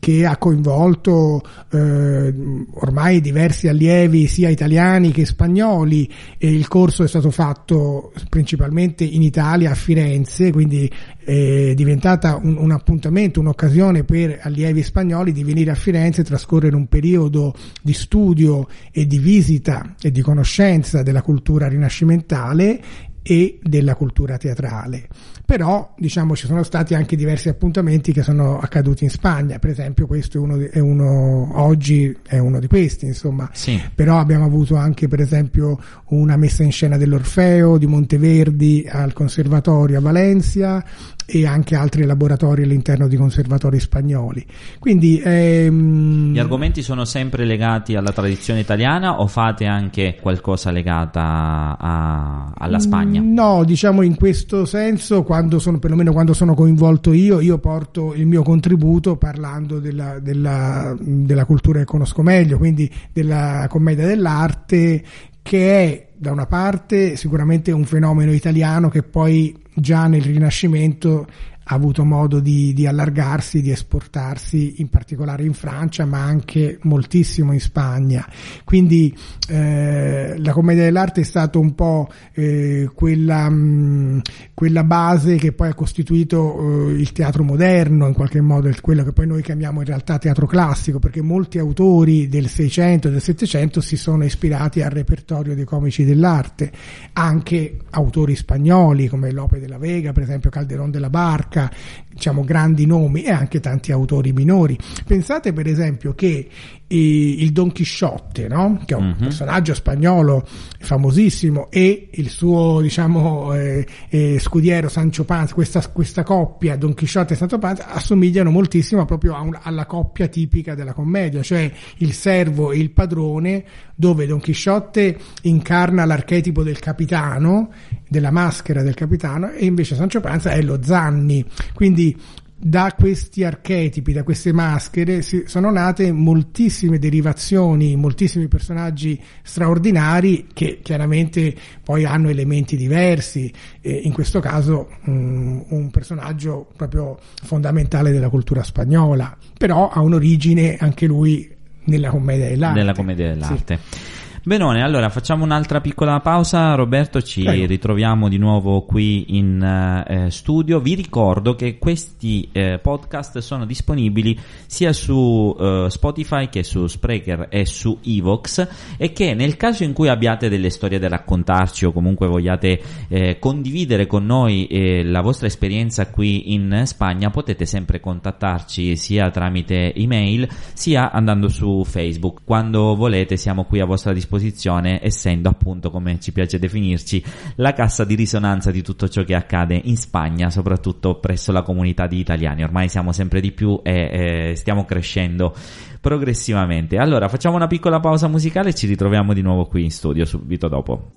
che 0.00 0.24
ha 0.24 0.38
coinvolto 0.38 1.42
eh, 1.70 2.34
ormai 2.72 3.20
diversi 3.20 3.68
allievi 3.68 4.26
sia 4.26 4.48
italiani 4.48 5.12
che 5.12 5.26
spagnoli 5.26 6.10
e 6.38 6.50
il 6.50 6.66
corso 6.68 7.04
è 7.04 7.06
stato 7.06 7.30
fatto 7.30 8.10
principalmente 8.30 9.04
in 9.04 9.20
Italia 9.20 9.70
a 9.70 9.74
Firenze, 9.74 10.50
quindi 10.52 10.90
è 11.22 11.74
diventata 11.74 12.40
un, 12.42 12.56
un 12.56 12.72
appuntamento, 12.72 13.40
un'occasione 13.40 14.04
per 14.04 14.40
allievi 14.42 14.82
spagnoli 14.82 15.32
di 15.32 15.44
venire 15.44 15.70
a 15.70 15.74
Firenze 15.74 16.22
e 16.22 16.24
trascorrere 16.24 16.74
un 16.74 16.88
periodo 16.88 17.54
di 17.82 17.92
studio 17.92 18.68
e 18.90 19.06
di 19.06 19.18
visita 19.18 19.94
e 20.00 20.10
di 20.10 20.20
conoscenza 20.20 21.02
della 21.02 21.22
cultura 21.22 21.68
rinascimentale 21.68 22.80
e 23.22 23.58
della 23.62 23.94
cultura 23.94 24.36
teatrale. 24.36 25.08
Però, 25.44 25.94
diciamo, 25.98 26.36
ci 26.36 26.46
sono 26.46 26.62
stati 26.62 26.94
anche 26.94 27.16
diversi 27.16 27.48
appuntamenti 27.48 28.12
che 28.12 28.22
sono 28.22 28.60
accaduti 28.60 29.02
in 29.04 29.10
Spagna, 29.10 29.58
per 29.58 29.70
esempio 29.70 30.06
questo 30.06 30.38
è 30.38 30.40
uno, 30.40 30.56
è 30.58 30.78
uno 30.78 31.60
oggi 31.60 32.16
è 32.24 32.38
uno 32.38 32.60
di 32.60 32.68
questi, 32.68 33.06
insomma. 33.06 33.50
Sì. 33.52 33.80
Però 33.92 34.18
abbiamo 34.18 34.44
avuto 34.44 34.76
anche, 34.76 35.08
per 35.08 35.20
esempio, 35.20 35.78
una 36.10 36.36
messa 36.36 36.62
in 36.62 36.70
scena 36.70 36.96
dell'Orfeo 36.96 37.78
di 37.78 37.86
Monteverdi 37.86 38.86
al 38.88 39.12
Conservatorio 39.12 39.98
a 39.98 40.00
Valencia 40.00 40.84
e 41.30 41.46
anche 41.46 41.76
altri 41.76 42.04
laboratori 42.04 42.64
all'interno 42.64 43.06
di 43.06 43.16
conservatori 43.16 43.78
spagnoli. 43.78 44.44
Quindi, 44.78 45.20
ehm... 45.24 46.32
Gli 46.32 46.38
argomenti 46.38 46.82
sono 46.82 47.04
sempre 47.04 47.44
legati 47.44 47.94
alla 47.94 48.12
tradizione 48.12 48.60
italiana 48.60 49.20
o 49.20 49.26
fate 49.26 49.66
anche 49.66 50.18
qualcosa 50.20 50.70
legata 50.70 51.76
a, 51.78 52.52
alla 52.56 52.78
Spagna? 52.80 53.22
No, 53.24 53.64
diciamo 53.64 54.02
in 54.02 54.16
questo 54.16 54.64
senso, 54.64 55.22
quando 55.22 55.58
sono, 55.58 55.78
perlomeno 55.78 56.12
quando 56.12 56.32
sono 56.32 56.54
coinvolto 56.54 57.12
io, 57.12 57.40
io 57.40 57.58
porto 57.58 58.14
il 58.14 58.26
mio 58.26 58.42
contributo 58.42 59.16
parlando 59.16 59.78
della, 59.78 60.18
della, 60.18 60.96
della 60.98 61.44
cultura 61.44 61.78
che 61.78 61.84
conosco 61.84 62.22
meglio, 62.22 62.58
quindi 62.58 62.90
della 63.12 63.66
commedia 63.68 64.06
dell'arte 64.06 65.02
che 65.42 65.84
è 65.84 66.08
da 66.16 66.32
una 66.32 66.46
parte 66.46 67.16
sicuramente 67.16 67.72
un 67.72 67.84
fenomeno 67.84 68.32
italiano 68.32 68.90
che 68.90 69.02
poi 69.02 69.56
già 69.80 70.06
nel 70.06 70.22
Rinascimento 70.22 71.26
ha 71.64 71.74
avuto 71.74 72.04
modo 72.04 72.40
di, 72.40 72.72
di, 72.72 72.86
allargarsi, 72.86 73.62
di 73.62 73.70
esportarsi 73.70 74.80
in 74.80 74.88
particolare 74.88 75.44
in 75.44 75.52
Francia, 75.52 76.04
ma 76.04 76.22
anche 76.22 76.78
moltissimo 76.82 77.52
in 77.52 77.60
Spagna. 77.60 78.26
Quindi 78.64 79.16
eh, 79.48 80.34
la 80.38 80.52
commedia 80.52 80.84
dell'arte 80.84 81.20
è 81.20 81.24
stata 81.24 81.58
un 81.58 81.74
po' 81.74 82.08
eh, 82.32 82.90
quella, 82.92 83.48
mh, 83.48 84.22
quella, 84.54 84.84
base 84.84 85.36
che 85.36 85.52
poi 85.52 85.68
ha 85.68 85.74
costituito 85.74 86.88
eh, 86.88 86.92
il 86.92 87.12
teatro 87.12 87.44
moderno, 87.44 88.06
in 88.08 88.14
qualche 88.14 88.40
modo, 88.40 88.68
quello 88.80 89.04
che 89.04 89.12
poi 89.12 89.26
noi 89.26 89.42
chiamiamo 89.42 89.80
in 89.80 89.86
realtà 89.86 90.18
teatro 90.18 90.46
classico, 90.46 90.98
perché 90.98 91.22
molti 91.22 91.58
autori 91.58 92.28
del 92.28 92.48
600 92.48 93.08
e 93.08 93.10
del 93.10 93.20
700 93.20 93.80
si 93.80 93.96
sono 93.96 94.24
ispirati 94.24 94.82
al 94.82 94.90
repertorio 94.90 95.54
dei 95.54 95.64
comici 95.64 96.04
dell'arte, 96.04 96.72
anche 97.12 97.76
autori 97.90 98.34
spagnoli 98.34 99.08
come 99.08 99.30
Lope 99.30 99.60
de 99.60 99.68
la 99.68 99.78
Vega, 99.78 100.12
per 100.12 100.24
esempio 100.24 100.50
Calderón 100.50 100.90
de 100.90 100.98
la 100.98 101.10
Barca, 101.10 101.59
Kafka, 101.60 101.70
diciamo 102.08 102.44
grandi 102.44 102.86
nomi 102.86 103.22
e 103.22 103.30
anche 103.30 103.60
tanti 103.60 103.92
autori 103.92 104.32
minori. 104.32 104.78
Pensate 105.06 105.52
per 105.52 105.66
esempio 105.66 106.14
che 106.14 106.48
il 106.92 107.52
Don 107.52 107.70
Chisciotte, 107.70 108.48
no? 108.48 108.82
che 108.84 108.94
è 108.94 108.96
un 108.96 109.10
uh-huh. 109.10 109.16
personaggio 109.16 109.74
spagnolo 109.74 110.44
famosissimo, 110.80 111.70
e 111.70 112.08
il 112.10 112.28
suo 112.28 112.80
diciamo, 112.80 113.54
eh, 113.54 113.86
eh, 114.08 114.38
scudiero 114.40 114.88
Sancho 114.88 115.24
Panza, 115.24 115.54
questa, 115.54 115.80
questa, 115.92 116.24
coppia 116.24 116.76
Don 116.76 116.94
Chisciotte 116.94 117.34
e 117.34 117.36
Sancho 117.36 117.58
Panza 117.58 117.90
assomigliano 117.90 118.50
moltissimo 118.50 119.04
proprio 119.04 119.40
un, 119.40 119.56
alla 119.60 119.86
coppia 119.86 120.26
tipica 120.26 120.74
della 120.74 120.92
commedia, 120.92 121.42
cioè 121.42 121.70
il 121.98 122.12
servo 122.12 122.72
e 122.72 122.78
il 122.78 122.90
padrone, 122.90 123.64
dove 123.94 124.26
Don 124.26 124.40
Chisciotte 124.40 125.16
incarna 125.42 126.04
l'archetipo 126.04 126.64
del 126.64 126.80
capitano, 126.80 127.70
della 128.10 128.32
maschera 128.32 128.82
del 128.82 128.94
capitano, 128.94 129.52
e 129.52 129.64
invece 129.64 129.94
Sancho 129.94 130.20
Panza 130.20 130.50
è 130.50 130.60
lo 130.60 130.80
Zanni. 130.82 131.44
Quindi 131.72 132.14
da 132.62 132.94
questi 132.98 133.42
archetipi, 133.42 134.12
da 134.12 134.22
queste 134.22 134.52
maschere, 134.52 135.22
sono 135.22 135.70
nate 135.70 136.12
moltissime 136.12 136.98
derivazioni, 136.98 137.96
moltissimi 137.96 138.48
personaggi 138.48 139.18
straordinari 139.42 140.48
che 140.52 140.80
chiaramente 140.82 141.54
poi 141.82 142.04
hanno 142.04 142.28
elementi 142.28 142.76
diversi. 142.76 143.50
In 143.80 144.12
questo 144.12 144.40
caso 144.40 144.88
um, 145.04 145.64
un 145.68 145.90
personaggio 145.90 146.68
proprio 146.76 147.18
fondamentale 147.42 148.10
della 148.10 148.28
cultura 148.28 148.62
spagnola, 148.62 149.34
però 149.56 149.88
ha 149.88 150.02
un'origine 150.02 150.76
anche 150.78 151.06
lui 151.06 151.50
nella 151.84 152.10
commedia 152.10 152.48
dell'arte. 152.48 152.78
Nella 152.78 152.92
commedia 152.92 153.28
dell'arte. 153.28 153.78
Sì. 153.82 154.18
Benone, 154.42 154.82
allora 154.82 155.10
facciamo 155.10 155.44
un'altra 155.44 155.82
piccola 155.82 156.18
pausa. 156.20 156.74
Roberto, 156.74 157.20
ci 157.20 157.42
Prego. 157.42 157.66
ritroviamo 157.66 158.26
di 158.26 158.38
nuovo 158.38 158.84
qui 158.86 159.36
in 159.36 159.62
eh, 159.62 160.30
studio. 160.30 160.80
Vi 160.80 160.94
ricordo 160.94 161.54
che 161.54 161.76
questi 161.76 162.48
eh, 162.50 162.78
podcast 162.78 163.40
sono 163.40 163.66
disponibili 163.66 164.38
sia 164.64 164.94
su 164.94 165.54
eh, 165.60 165.88
Spotify 165.90 166.48
che 166.48 166.62
su 166.62 166.86
Spreaker 166.86 167.48
e 167.50 167.66
su 167.66 167.98
Evox 168.02 168.66
e 168.96 169.12
che 169.12 169.34
nel 169.34 169.58
caso 169.58 169.84
in 169.84 169.92
cui 169.92 170.08
abbiate 170.08 170.48
delle 170.48 170.70
storie 170.70 170.98
da 170.98 171.08
raccontarci 171.08 171.84
o 171.84 171.92
comunque 171.92 172.26
vogliate 172.26 172.80
eh, 173.08 173.38
condividere 173.38 174.06
con 174.06 174.24
noi 174.24 174.64
eh, 174.68 175.04
la 175.04 175.20
vostra 175.20 175.48
esperienza 175.48 176.08
qui 176.08 176.54
in 176.54 176.84
Spagna, 176.86 177.28
potete 177.28 177.66
sempre 177.66 178.00
contattarci 178.00 178.96
sia 178.96 179.28
tramite 179.28 179.92
email 179.94 180.48
sia 180.72 181.12
andando 181.12 181.48
su 181.48 181.84
Facebook. 181.84 182.38
Quando 182.42 182.94
volete 182.94 183.36
siamo 183.36 183.64
qui 183.64 183.80
a 183.80 183.84
vostra 183.84 184.14
disposizione 184.14 184.28
disposizione, 184.30 185.00
essendo 185.02 185.48
appunto, 185.48 185.90
come 185.90 186.20
ci 186.20 186.32
piace 186.32 186.58
definirci, 186.58 187.22
la 187.56 187.72
cassa 187.72 188.04
di 188.04 188.14
risonanza 188.14 188.70
di 188.70 188.82
tutto 188.82 189.08
ciò 189.08 189.24
che 189.24 189.34
accade 189.34 189.80
in 189.84 189.96
Spagna, 189.96 190.50
soprattutto 190.50 191.18
presso 191.18 191.50
la 191.50 191.62
comunità 191.62 192.06
di 192.06 192.18
italiani. 192.18 192.62
Ormai 192.62 192.88
siamo 192.88 193.10
sempre 193.10 193.40
di 193.40 193.50
più 193.50 193.80
e, 193.82 194.50
e 194.52 194.56
stiamo 194.56 194.84
crescendo 194.84 195.54
progressivamente. 196.00 196.96
Allora, 196.96 197.28
facciamo 197.28 197.56
una 197.56 197.66
piccola 197.66 197.98
pausa 197.98 198.28
musicale 198.28 198.70
e 198.70 198.74
ci 198.74 198.86
ritroviamo 198.86 199.34
di 199.34 199.42
nuovo 199.42 199.66
qui 199.66 199.82
in 199.82 199.90
studio 199.90 200.24
subito 200.24 200.68
dopo. 200.68 201.10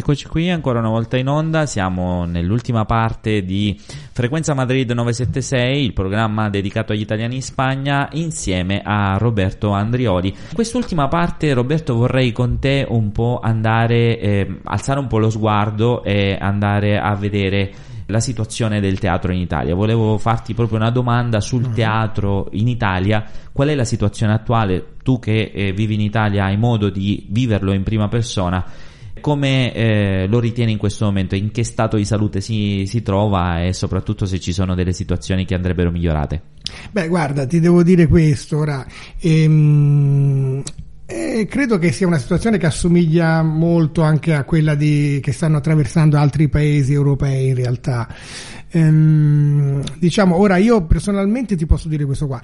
Eccoci 0.00 0.28
qui 0.28 0.48
ancora 0.48 0.78
una 0.78 0.88
volta 0.88 1.18
in 1.18 1.28
onda, 1.28 1.66
siamo 1.66 2.24
nell'ultima 2.24 2.86
parte 2.86 3.44
di 3.44 3.78
Frequenza 4.12 4.54
Madrid 4.54 4.90
976, 4.90 5.84
il 5.84 5.92
programma 5.92 6.48
dedicato 6.48 6.92
agli 6.92 7.02
italiani 7.02 7.34
in 7.34 7.42
Spagna, 7.42 8.08
insieme 8.12 8.80
a 8.82 9.18
Roberto 9.18 9.72
Andrioli. 9.72 10.28
In 10.28 10.54
quest'ultima 10.54 11.06
parte, 11.08 11.52
Roberto, 11.52 11.96
vorrei 11.96 12.32
con 12.32 12.58
te 12.58 12.86
un 12.88 13.12
po' 13.12 13.40
andare, 13.42 14.18
eh, 14.18 14.60
alzare 14.64 15.00
un 15.00 15.06
po' 15.06 15.18
lo 15.18 15.28
sguardo 15.28 16.02
e 16.02 16.34
andare 16.40 16.98
a 16.98 17.14
vedere 17.14 17.70
la 18.06 18.20
situazione 18.20 18.80
del 18.80 18.98
teatro 18.98 19.32
in 19.32 19.40
Italia. 19.40 19.74
Volevo 19.74 20.16
farti 20.16 20.54
proprio 20.54 20.78
una 20.78 20.90
domanda 20.90 21.40
sul 21.40 21.64
uh-huh. 21.64 21.74
teatro 21.74 22.48
in 22.52 22.68
Italia. 22.68 23.22
Qual 23.52 23.68
è 23.68 23.74
la 23.74 23.84
situazione 23.84 24.32
attuale? 24.32 24.94
Tu 25.02 25.18
che 25.18 25.52
eh, 25.54 25.72
vivi 25.72 25.92
in 25.92 26.00
Italia 26.00 26.46
hai 26.46 26.56
modo 26.56 26.88
di 26.88 27.26
viverlo 27.28 27.74
in 27.74 27.82
prima 27.82 28.08
persona 28.08 28.64
come 29.20 29.72
eh, 29.72 30.26
lo 30.26 30.40
ritiene 30.40 30.70
in 30.70 30.78
questo 30.78 31.04
momento? 31.04 31.34
In 31.34 31.50
che 31.50 31.64
stato 31.64 31.96
di 31.96 32.04
salute 32.04 32.40
si, 32.40 32.84
si 32.86 33.02
trova 33.02 33.62
e 33.62 33.72
soprattutto 33.72 34.26
se 34.26 34.40
ci 34.40 34.52
sono 34.52 34.74
delle 34.74 34.92
situazioni 34.92 35.44
che 35.44 35.54
andrebbero 35.54 35.90
migliorate? 35.90 36.42
Beh, 36.90 37.08
guarda, 37.08 37.46
ti 37.46 37.60
devo 37.60 37.82
dire 37.82 38.06
questo 38.06 38.58
ora. 38.58 38.86
Ehm, 39.20 40.62
eh, 41.06 41.46
credo 41.50 41.76
che 41.78 41.90
sia 41.90 42.06
una 42.06 42.18
situazione 42.18 42.56
che 42.56 42.66
assomiglia 42.66 43.42
molto 43.42 44.02
anche 44.02 44.32
a 44.32 44.44
quella 44.44 44.76
di, 44.76 45.18
che 45.20 45.32
stanno 45.32 45.56
attraversando 45.56 46.16
altri 46.16 46.48
paesi 46.48 46.92
europei 46.92 47.48
in 47.48 47.56
realtà. 47.56 48.08
Ehm, 48.72 49.82
diciamo, 49.98 50.36
ora 50.36 50.56
io 50.56 50.84
personalmente 50.86 51.56
ti 51.56 51.66
posso 51.66 51.88
dire 51.88 52.04
questo 52.04 52.26
qua, 52.26 52.40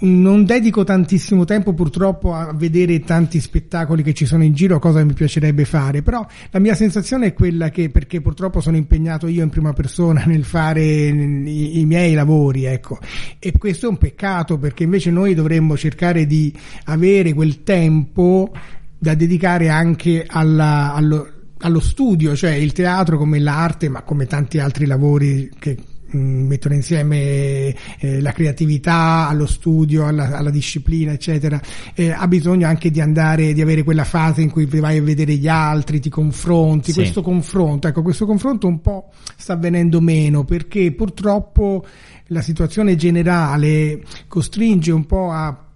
non 0.00 0.44
dedico 0.44 0.82
tantissimo 0.82 1.44
tempo 1.44 1.72
purtroppo 1.72 2.34
a 2.34 2.52
vedere 2.52 3.00
tanti 3.00 3.38
spettacoli 3.38 4.02
che 4.02 4.12
ci 4.12 4.26
sono 4.26 4.42
in 4.42 4.54
giro, 4.54 4.78
cosa 4.80 5.04
mi 5.04 5.12
piacerebbe 5.12 5.64
fare, 5.64 6.02
però 6.02 6.26
la 6.50 6.58
mia 6.58 6.74
sensazione 6.74 7.26
è 7.26 7.32
quella 7.32 7.70
che, 7.70 7.90
perché 7.90 8.20
purtroppo 8.20 8.60
sono 8.60 8.76
impegnato 8.76 9.28
io 9.28 9.44
in 9.44 9.50
prima 9.50 9.72
persona 9.72 10.24
nel 10.26 10.44
fare 10.44 10.84
i, 10.84 11.80
i 11.80 11.86
miei 11.86 12.14
lavori, 12.14 12.64
ecco, 12.64 12.98
e 13.38 13.52
questo 13.56 13.86
è 13.86 13.88
un 13.88 13.98
peccato 13.98 14.58
perché 14.58 14.82
invece 14.82 15.10
noi 15.10 15.34
dovremmo 15.34 15.76
cercare 15.76 16.26
di 16.26 16.52
avere 16.84 17.32
quel 17.34 17.62
tempo 17.62 18.52
da 18.98 19.14
dedicare 19.14 19.68
anche 19.68 20.24
alla, 20.28 20.92
allo, 20.94 21.28
allo 21.62 21.80
studio, 21.80 22.36
cioè 22.36 22.52
il 22.52 22.72
teatro 22.72 23.16
come 23.16 23.38
l'arte, 23.38 23.88
ma 23.88 24.02
come 24.02 24.26
tanti 24.26 24.58
altri 24.58 24.86
lavori 24.86 25.50
che 25.58 25.76
mm, 26.14 26.46
mettono 26.46 26.74
insieme 26.74 27.74
eh, 27.98 28.20
la 28.20 28.32
creatività 28.32 29.28
allo 29.28 29.46
studio, 29.46 30.06
alla, 30.06 30.36
alla 30.36 30.50
disciplina, 30.50 31.12
eccetera, 31.12 31.60
eh, 31.94 32.10
ha 32.10 32.26
bisogno 32.28 32.66
anche 32.66 32.90
di 32.90 33.00
andare, 33.00 33.52
di 33.52 33.62
avere 33.62 33.82
quella 33.82 34.04
fase 34.04 34.42
in 34.42 34.50
cui 34.50 34.66
vai 34.66 34.98
a 34.98 35.02
vedere 35.02 35.36
gli 35.36 35.48
altri, 35.48 36.00
ti 36.00 36.10
confronti, 36.10 36.90
sì. 36.90 36.98
questo 36.98 37.22
confronto, 37.22 37.88
ecco, 37.88 38.02
questo 38.02 38.26
confronto 38.26 38.66
un 38.66 38.80
po' 38.80 39.10
sta 39.36 39.54
avvenendo 39.54 40.00
meno 40.00 40.44
perché 40.44 40.92
purtroppo 40.92 41.84
la 42.26 42.40
situazione 42.40 42.96
generale 42.96 44.02
costringe 44.26 44.90
un 44.90 45.06
po' 45.06 45.30
a 45.30 45.66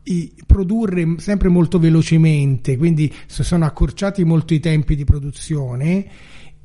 produrre 0.47 1.17
sempre 1.19 1.49
molto 1.49 1.79
velocemente, 1.79 2.77
quindi 2.77 3.13
si 3.27 3.43
sono 3.43 3.65
accorciati 3.65 4.25
molto 4.25 4.55
i 4.55 4.61
tempi 4.61 4.95
di 4.95 5.05
produzione 5.05 6.07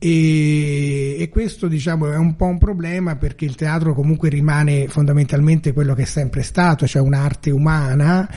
e, 0.04 1.16
e, 1.20 1.30
questo 1.30 1.68
diciamo 1.68 2.12
è 2.12 2.18
un 2.18 2.36
po' 2.36 2.46
un 2.46 2.58
problema 2.58 3.18
perché 3.18 3.46
il 3.46 3.54
teatro 3.54 3.94
comunque 3.94 4.30
rimane 4.30 4.88
fondamentalmente 4.88 5.74
quello 5.74 5.94
che 5.94 6.04
è 6.04 6.06
sempre 6.06 6.42
stato, 6.42 6.88
cioè 6.88 7.04
un'arte 7.04 7.52
umana 7.52 8.28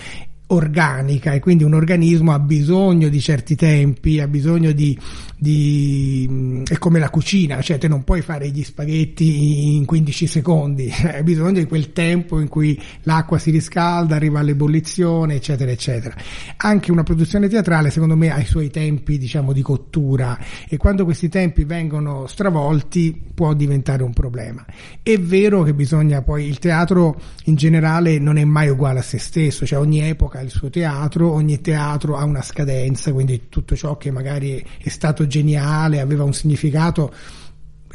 organica 0.55 1.33
e 1.33 1.41
quindi 1.41 1.65
un 1.65 1.75
organismo 1.75 2.33
ha 2.33 2.39
bisogno 2.39 3.09
di 3.09 3.21
certi 3.21 3.55
tempi, 3.55 4.21
ha 4.21 4.29
bisogno 4.29 4.73
di, 4.73 4.99
di 5.37 6.63
è 6.67 6.79
come 6.79 6.99
la 6.99 7.11
cucina, 7.11 7.61
cioè 7.61 7.79
te 7.79 7.89
non 7.89 8.05
puoi 8.05 8.23
fare 8.23 8.49
gli 8.51 8.63
spaghetti 8.63 9.77
in 9.77 9.85
15 9.85 10.27
secondi, 10.27 10.91
hai 11.05 11.23
bisogno 11.23 11.59
di 11.59 11.67
quel 11.67 11.93
tempo 11.93 12.41
in 12.41 12.49
cui 12.49 12.81
l'acqua 13.03 13.39
si 13.39 13.51
riscalda, 13.51 14.17
arriva 14.17 14.41
all'ebollizione, 14.41 15.35
eccetera, 15.35 15.71
eccetera. 15.71 16.15
Anche 16.57 16.91
una 16.91 17.03
produzione 17.03 17.49
teatrale, 17.49 17.91
secondo 17.91 18.17
me, 18.17 18.31
ha 18.31 18.41
i 18.41 18.47
suoi 18.47 18.71
tempi, 18.71 19.19
diciamo, 19.19 19.53
di 19.53 19.63
cottura 19.63 20.39
e 20.69 20.77
quando 20.77 21.05
questi 21.05 21.29
tempi 21.29 21.65
vengono 21.65 22.27
stravolti 22.27 23.23
può 23.35 23.53
diventare 23.55 24.03
un 24.03 24.13
problema. 24.13 24.65
È 25.03 25.19
vero 25.19 25.63
che 25.63 25.75
bisogna 25.75 26.23
poi, 26.23 26.47
il 26.47 26.59
teatro 26.59 27.21
in 27.45 27.57
generale 27.57 28.19
non 28.19 28.37
è 28.37 28.45
mai 28.45 28.69
uguale 28.69 29.01
a 29.01 29.03
se 29.03 29.19
stesso, 29.19 29.67
cioè 29.67 29.79
ogni 29.79 30.01
epoca 30.01 30.44
il 30.45 30.51
suo 30.51 30.71
teatro, 30.71 31.33
ogni 31.33 31.61
teatro 31.61 32.17
ha 32.17 32.25
una 32.25 32.43
scadenza, 32.43 33.13
quindi 33.13 33.49
tutto 33.49 33.75
ciò 33.75 33.97
che 33.97 34.11
magari 34.11 34.65
è 34.79 34.89
stato 34.89 35.27
geniale, 35.27 36.01
aveva 36.01 36.25
un 36.25 36.33
significato, 36.33 37.13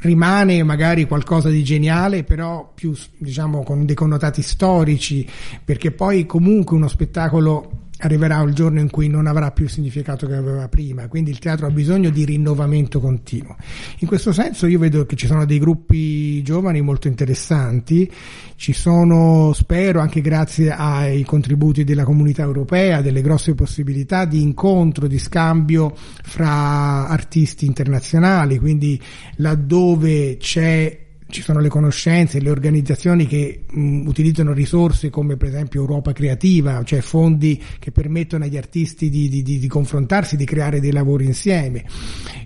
rimane 0.01 0.63
magari 0.63 1.05
qualcosa 1.05 1.49
di 1.49 1.63
geniale, 1.63 2.23
però 2.23 2.71
più 2.73 2.93
diciamo 3.17 3.63
con 3.63 3.85
dei 3.85 3.95
connotati 3.95 4.41
storici, 4.41 5.27
perché 5.63 5.91
poi 5.91 6.25
comunque 6.25 6.75
uno 6.75 6.88
spettacolo 6.88 7.88
arriverà 7.99 8.41
il 8.41 8.53
giorno 8.53 8.79
in 8.79 8.89
cui 8.89 9.07
non 9.07 9.27
avrà 9.27 9.51
più 9.51 9.65
il 9.65 9.71
significato 9.71 10.27
che 10.27 10.35
aveva 10.35 10.67
prima, 10.67 11.07
quindi 11.07 11.31
il 11.31 11.39
teatro 11.39 11.67
ha 11.67 11.71
bisogno 11.71 12.09
di 12.09 12.25
rinnovamento 12.25 12.99
continuo. 12.99 13.55
In 13.99 14.07
questo 14.07 14.31
senso 14.31 14.67
io 14.67 14.79
vedo 14.79 15.05
che 15.05 15.15
ci 15.15 15.27
sono 15.27 15.45
dei 15.45 15.59
gruppi 15.59 16.41
giovani 16.43 16.81
molto 16.81 17.07
interessanti, 17.07 18.09
ci 18.55 18.73
sono, 18.73 19.51
spero, 19.53 19.99
anche 19.99 20.21
grazie 20.21 20.71
ai 20.71 21.23
contributi 21.23 21.83
della 21.83 22.03
comunità 22.03 22.43
europea, 22.43 23.01
delle 23.01 23.21
grosse 23.21 23.53
possibilità 23.55 24.25
di 24.25 24.41
incontro, 24.41 25.07
di 25.07 25.19
scambio 25.19 25.93
fra 25.95 27.07
artisti 27.07 27.65
internazionali, 27.65 28.59
quindi 28.59 29.01
laddove 29.35 30.38
c'è 30.38 31.07
ci 31.29 31.41
sono 31.41 31.59
le 31.59 31.69
conoscenze, 31.69 32.41
le 32.41 32.49
organizzazioni 32.49 33.27
che 33.27 33.65
mh, 33.69 34.07
utilizzano 34.07 34.51
risorse 34.51 35.09
come 35.09 35.37
per 35.37 35.49
esempio 35.49 35.81
Europa 35.81 36.11
Creativa, 36.11 36.83
cioè 36.83 37.01
fondi 37.01 37.61
che 37.77 37.91
permettono 37.91 38.45
agli 38.45 38.57
artisti 38.57 39.09
di, 39.09 39.29
di, 39.29 39.43
di, 39.43 39.59
di 39.59 39.67
confrontarsi, 39.67 40.35
di 40.35 40.45
creare 40.45 40.79
dei 40.79 40.91
lavori 40.91 41.25
insieme. 41.25 41.85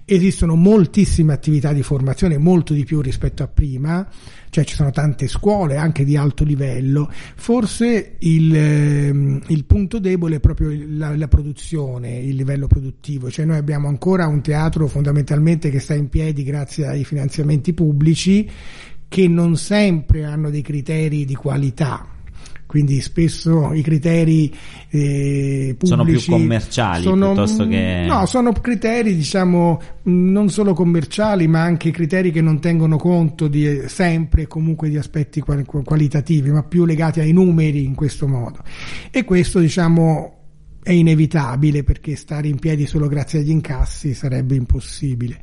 Esistono 0.05 0.55
moltissime 0.55 1.31
attività 1.31 1.71
di 1.71 1.81
formazione, 1.81 2.37
molto 2.37 2.73
di 2.73 2.83
più 2.83 2.99
rispetto 2.99 3.41
a 3.41 3.47
prima, 3.47 4.05
cioè 4.53 4.65
ci 4.65 4.75
sono 4.75 4.91
tante 4.91 5.27
scuole 5.27 5.77
anche 5.77 6.05
di 6.05 6.15
alto 6.15 6.43
livello. 6.43 7.11
Forse 7.11 8.17
il, 8.19 8.55
ehm, 8.55 9.41
il 9.47 9.65
punto 9.65 9.97
debole 9.97 10.35
è 10.35 10.39
proprio 10.39 10.69
la, 10.89 11.17
la 11.17 11.27
produzione, 11.27 12.19
il 12.19 12.35
livello 12.35 12.67
produttivo, 12.67 13.31
cioè 13.31 13.45
noi 13.45 13.57
abbiamo 13.57 13.87
ancora 13.87 14.27
un 14.27 14.43
teatro 14.43 14.85
fondamentalmente 14.85 15.71
che 15.71 15.79
sta 15.79 15.95
in 15.95 16.07
piedi 16.07 16.43
grazie 16.43 16.85
ai 16.85 17.03
finanziamenti 17.03 17.73
pubblici 17.73 18.47
che 19.07 19.27
non 19.27 19.57
sempre 19.57 20.23
hanno 20.23 20.51
dei 20.51 20.61
criteri 20.61 21.25
di 21.25 21.33
qualità 21.33 22.12
quindi 22.73 23.01
spesso 23.01 23.71
i 23.71 23.83
criteri 23.83 24.51
eh, 24.89 25.75
pubblici 25.77 25.86
sono 25.86 26.03
più 26.03 26.21
commerciali 26.25 27.03
sono, 27.03 27.27
piuttosto 27.27 27.67
che 27.67 28.05
no 28.07 28.25
sono 28.25 28.51
criteri 28.51 29.15
diciamo 29.15 29.79
non 30.05 30.49
solo 30.49 30.73
commerciali 30.73 31.45
ma 31.47 31.62
anche 31.62 31.91
criteri 31.91 32.31
che 32.31 32.41
non 32.41 32.59
tengono 32.59 32.97
conto 32.97 33.47
di 33.47 33.67
eh, 33.67 33.88
sempre 33.89 34.47
comunque 34.47 34.89
di 34.89 34.97
aspetti 34.97 35.39
qualitativi 35.39 36.49
ma 36.49 36.63
più 36.63 36.86
legati 36.86 37.19
ai 37.19 37.31
numeri 37.31 37.83
in 37.83 37.93
questo 37.93 38.27
modo. 38.27 38.63
E 39.12 39.23
questo 39.23 39.59
diciamo 39.59 40.38
è 40.81 40.91
inevitabile 40.91 41.83
perché 41.83 42.15
stare 42.15 42.47
in 42.47 42.57
piedi 42.57 42.88
solo 42.88 43.07
grazie 43.07 43.39
agli 43.39 43.51
incassi 43.51 44.15
sarebbe 44.15 44.55
impossibile 44.55 45.39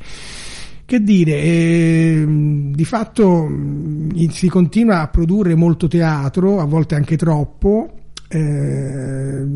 che 0.91 1.05
dire, 1.05 1.41
eh, 1.41 2.25
di 2.27 2.85
fatto 2.85 3.45
mh, 3.45 4.31
si 4.31 4.49
continua 4.49 5.03
a 5.03 5.07
produrre 5.07 5.55
molto 5.55 5.87
teatro, 5.87 6.59
a 6.59 6.65
volte 6.65 6.97
anche 6.97 7.17
troppo, 7.17 7.93
eh, 8.27 9.47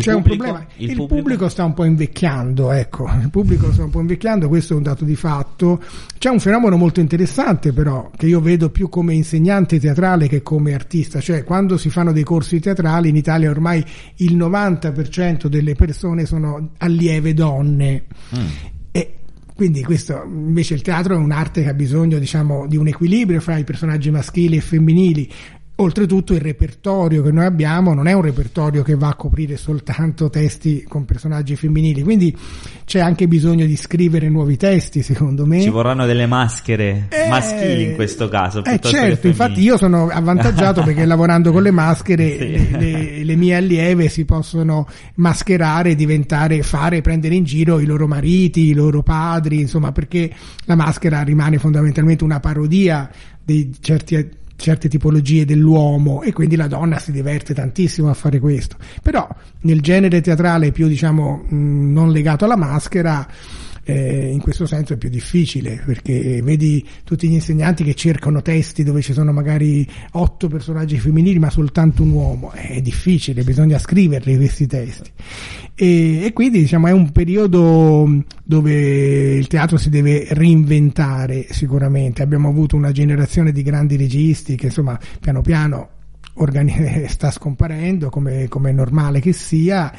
c'è 0.00 0.10
pubblico, 0.10 0.16
un 0.16 0.22
problema. 0.22 0.66
Il, 0.74 0.90
il 0.90 0.96
pubblico? 0.96 1.06
pubblico? 1.06 1.48
sta 1.48 1.62
un 1.62 1.74
po' 1.74 1.84
invecchiando, 1.84 2.72
ecco, 2.72 3.08
il 3.22 3.30
pubblico 3.30 3.70
sta 3.72 3.84
un 3.84 3.90
po' 3.90 4.00
invecchiando, 4.00 4.48
questo 4.48 4.72
è 4.72 4.76
un 4.76 4.82
dato 4.82 5.04
di 5.04 5.14
fatto. 5.14 5.80
C'è 6.18 6.30
un 6.30 6.40
fenomeno 6.40 6.76
molto 6.76 6.98
interessante 6.98 7.72
però, 7.72 8.10
che 8.16 8.26
io 8.26 8.40
vedo 8.40 8.68
più 8.70 8.88
come 8.88 9.14
insegnante 9.14 9.78
teatrale 9.78 10.26
che 10.26 10.42
come 10.42 10.74
artista, 10.74 11.20
cioè 11.20 11.44
quando 11.44 11.76
si 11.76 11.90
fanno 11.90 12.10
dei 12.10 12.24
corsi 12.24 12.58
teatrali 12.58 13.08
in 13.08 13.14
Italia 13.14 13.50
ormai 13.50 13.84
il 14.16 14.36
90% 14.36 15.46
delle 15.46 15.76
persone 15.76 16.26
sono 16.26 16.70
allieve 16.78 17.34
donne. 17.34 18.02
Mm. 18.36 18.80
Quindi 19.62 19.84
questo 19.84 20.24
invece 20.24 20.74
il 20.74 20.82
teatro 20.82 21.14
è 21.14 21.18
un'arte 21.18 21.62
che 21.62 21.68
ha 21.68 21.72
bisogno 21.72 22.18
diciamo 22.18 22.66
di 22.66 22.76
un 22.76 22.88
equilibrio 22.88 23.40
fra 23.40 23.58
i 23.58 23.62
personaggi 23.62 24.10
maschili 24.10 24.56
e 24.56 24.60
femminili 24.60 25.30
Oltretutto 25.76 26.34
il 26.34 26.40
repertorio 26.40 27.22
che 27.22 27.32
noi 27.32 27.46
abbiamo 27.46 27.94
non 27.94 28.06
è 28.06 28.12
un 28.12 28.20
repertorio 28.20 28.82
che 28.82 28.94
va 28.94 29.08
a 29.08 29.14
coprire 29.14 29.56
soltanto 29.56 30.28
testi 30.28 30.84
con 30.86 31.06
personaggi 31.06 31.56
femminili, 31.56 32.02
quindi 32.02 32.36
c'è 32.84 33.00
anche 33.00 33.26
bisogno 33.26 33.64
di 33.64 33.74
scrivere 33.74 34.28
nuovi 34.28 34.58
testi, 34.58 35.02
secondo 35.02 35.46
me. 35.46 35.62
Ci 35.62 35.70
vorranno 35.70 36.04
delle 36.04 36.26
maschere 36.26 37.08
eh, 37.08 37.26
maschili 37.26 37.84
in 37.84 37.94
questo 37.94 38.28
caso. 38.28 38.62
Eh 38.64 38.78
certo, 38.80 39.28
infatti 39.28 39.62
io 39.62 39.78
sono 39.78 40.08
avvantaggiato 40.08 40.82
perché 40.84 41.06
lavorando 41.06 41.52
con 41.52 41.62
le 41.62 41.70
maschere 41.70 42.30
sì. 42.36 42.50
le, 42.50 42.78
le, 42.78 43.24
le, 43.24 43.36
mie 43.36 43.56
allieve 43.56 44.10
si 44.10 44.26
possono 44.26 44.86
mascherare, 45.14 45.94
diventare, 45.94 46.62
fare, 46.62 47.00
prendere 47.00 47.34
in 47.34 47.44
giro 47.44 47.80
i 47.80 47.86
loro 47.86 48.06
mariti, 48.06 48.68
i 48.68 48.74
loro 48.74 49.02
padri, 49.02 49.60
insomma, 49.60 49.90
perché 49.90 50.30
la 50.66 50.74
maschera 50.74 51.22
rimane 51.22 51.56
fondamentalmente 51.56 52.24
una 52.24 52.40
parodia 52.40 53.10
di 53.42 53.74
certi 53.80 54.40
certe 54.62 54.88
tipologie 54.88 55.44
dell'uomo 55.44 56.22
e 56.22 56.32
quindi 56.32 56.54
la 56.54 56.68
donna 56.68 56.98
si 57.00 57.10
diverte 57.10 57.52
tantissimo 57.52 58.08
a 58.08 58.14
fare 58.14 58.38
questo. 58.38 58.76
Però 59.02 59.28
nel 59.62 59.80
genere 59.80 60.20
teatrale 60.20 60.70
più 60.70 60.86
diciamo 60.86 61.44
mh, 61.48 61.92
non 61.92 62.12
legato 62.12 62.44
alla 62.44 62.56
maschera 62.56 63.26
eh, 63.84 64.30
in 64.30 64.40
questo 64.40 64.66
senso 64.66 64.92
è 64.92 64.96
più 64.96 65.08
difficile 65.08 65.82
perché 65.84 66.40
vedi 66.42 66.86
tutti 67.04 67.28
gli 67.28 67.32
insegnanti 67.32 67.84
che 67.84 67.94
cercano 67.94 68.40
testi 68.42 68.82
dove 68.84 69.02
ci 69.02 69.12
sono 69.12 69.32
magari 69.32 69.86
otto 70.12 70.48
personaggi 70.48 70.98
femminili 70.98 71.38
ma 71.38 71.50
soltanto 71.50 72.02
un 72.02 72.10
uomo, 72.10 72.52
è 72.52 72.80
difficile, 72.80 73.42
bisogna 73.42 73.78
scriverli 73.78 74.36
questi 74.36 74.66
testi. 74.66 75.10
E, 75.74 76.24
e 76.24 76.32
quindi 76.32 76.60
diciamo 76.60 76.86
è 76.86 76.92
un 76.92 77.10
periodo 77.10 78.08
dove 78.44 79.34
il 79.34 79.46
teatro 79.46 79.76
si 79.76 79.90
deve 79.90 80.26
reinventare 80.30 81.46
sicuramente. 81.50 82.22
Abbiamo 82.22 82.48
avuto 82.48 82.76
una 82.76 82.92
generazione 82.92 83.52
di 83.52 83.62
grandi 83.62 83.96
registi 83.96 84.56
che 84.56 84.66
insomma 84.66 84.98
piano 85.20 85.40
piano 85.40 85.88
organi- 86.34 87.06
sta 87.08 87.30
scomparendo 87.30 88.08
come, 88.08 88.48
come, 88.48 88.70
è 88.70 88.72
normale 88.72 89.20
che 89.20 89.32
sia, 89.32 89.92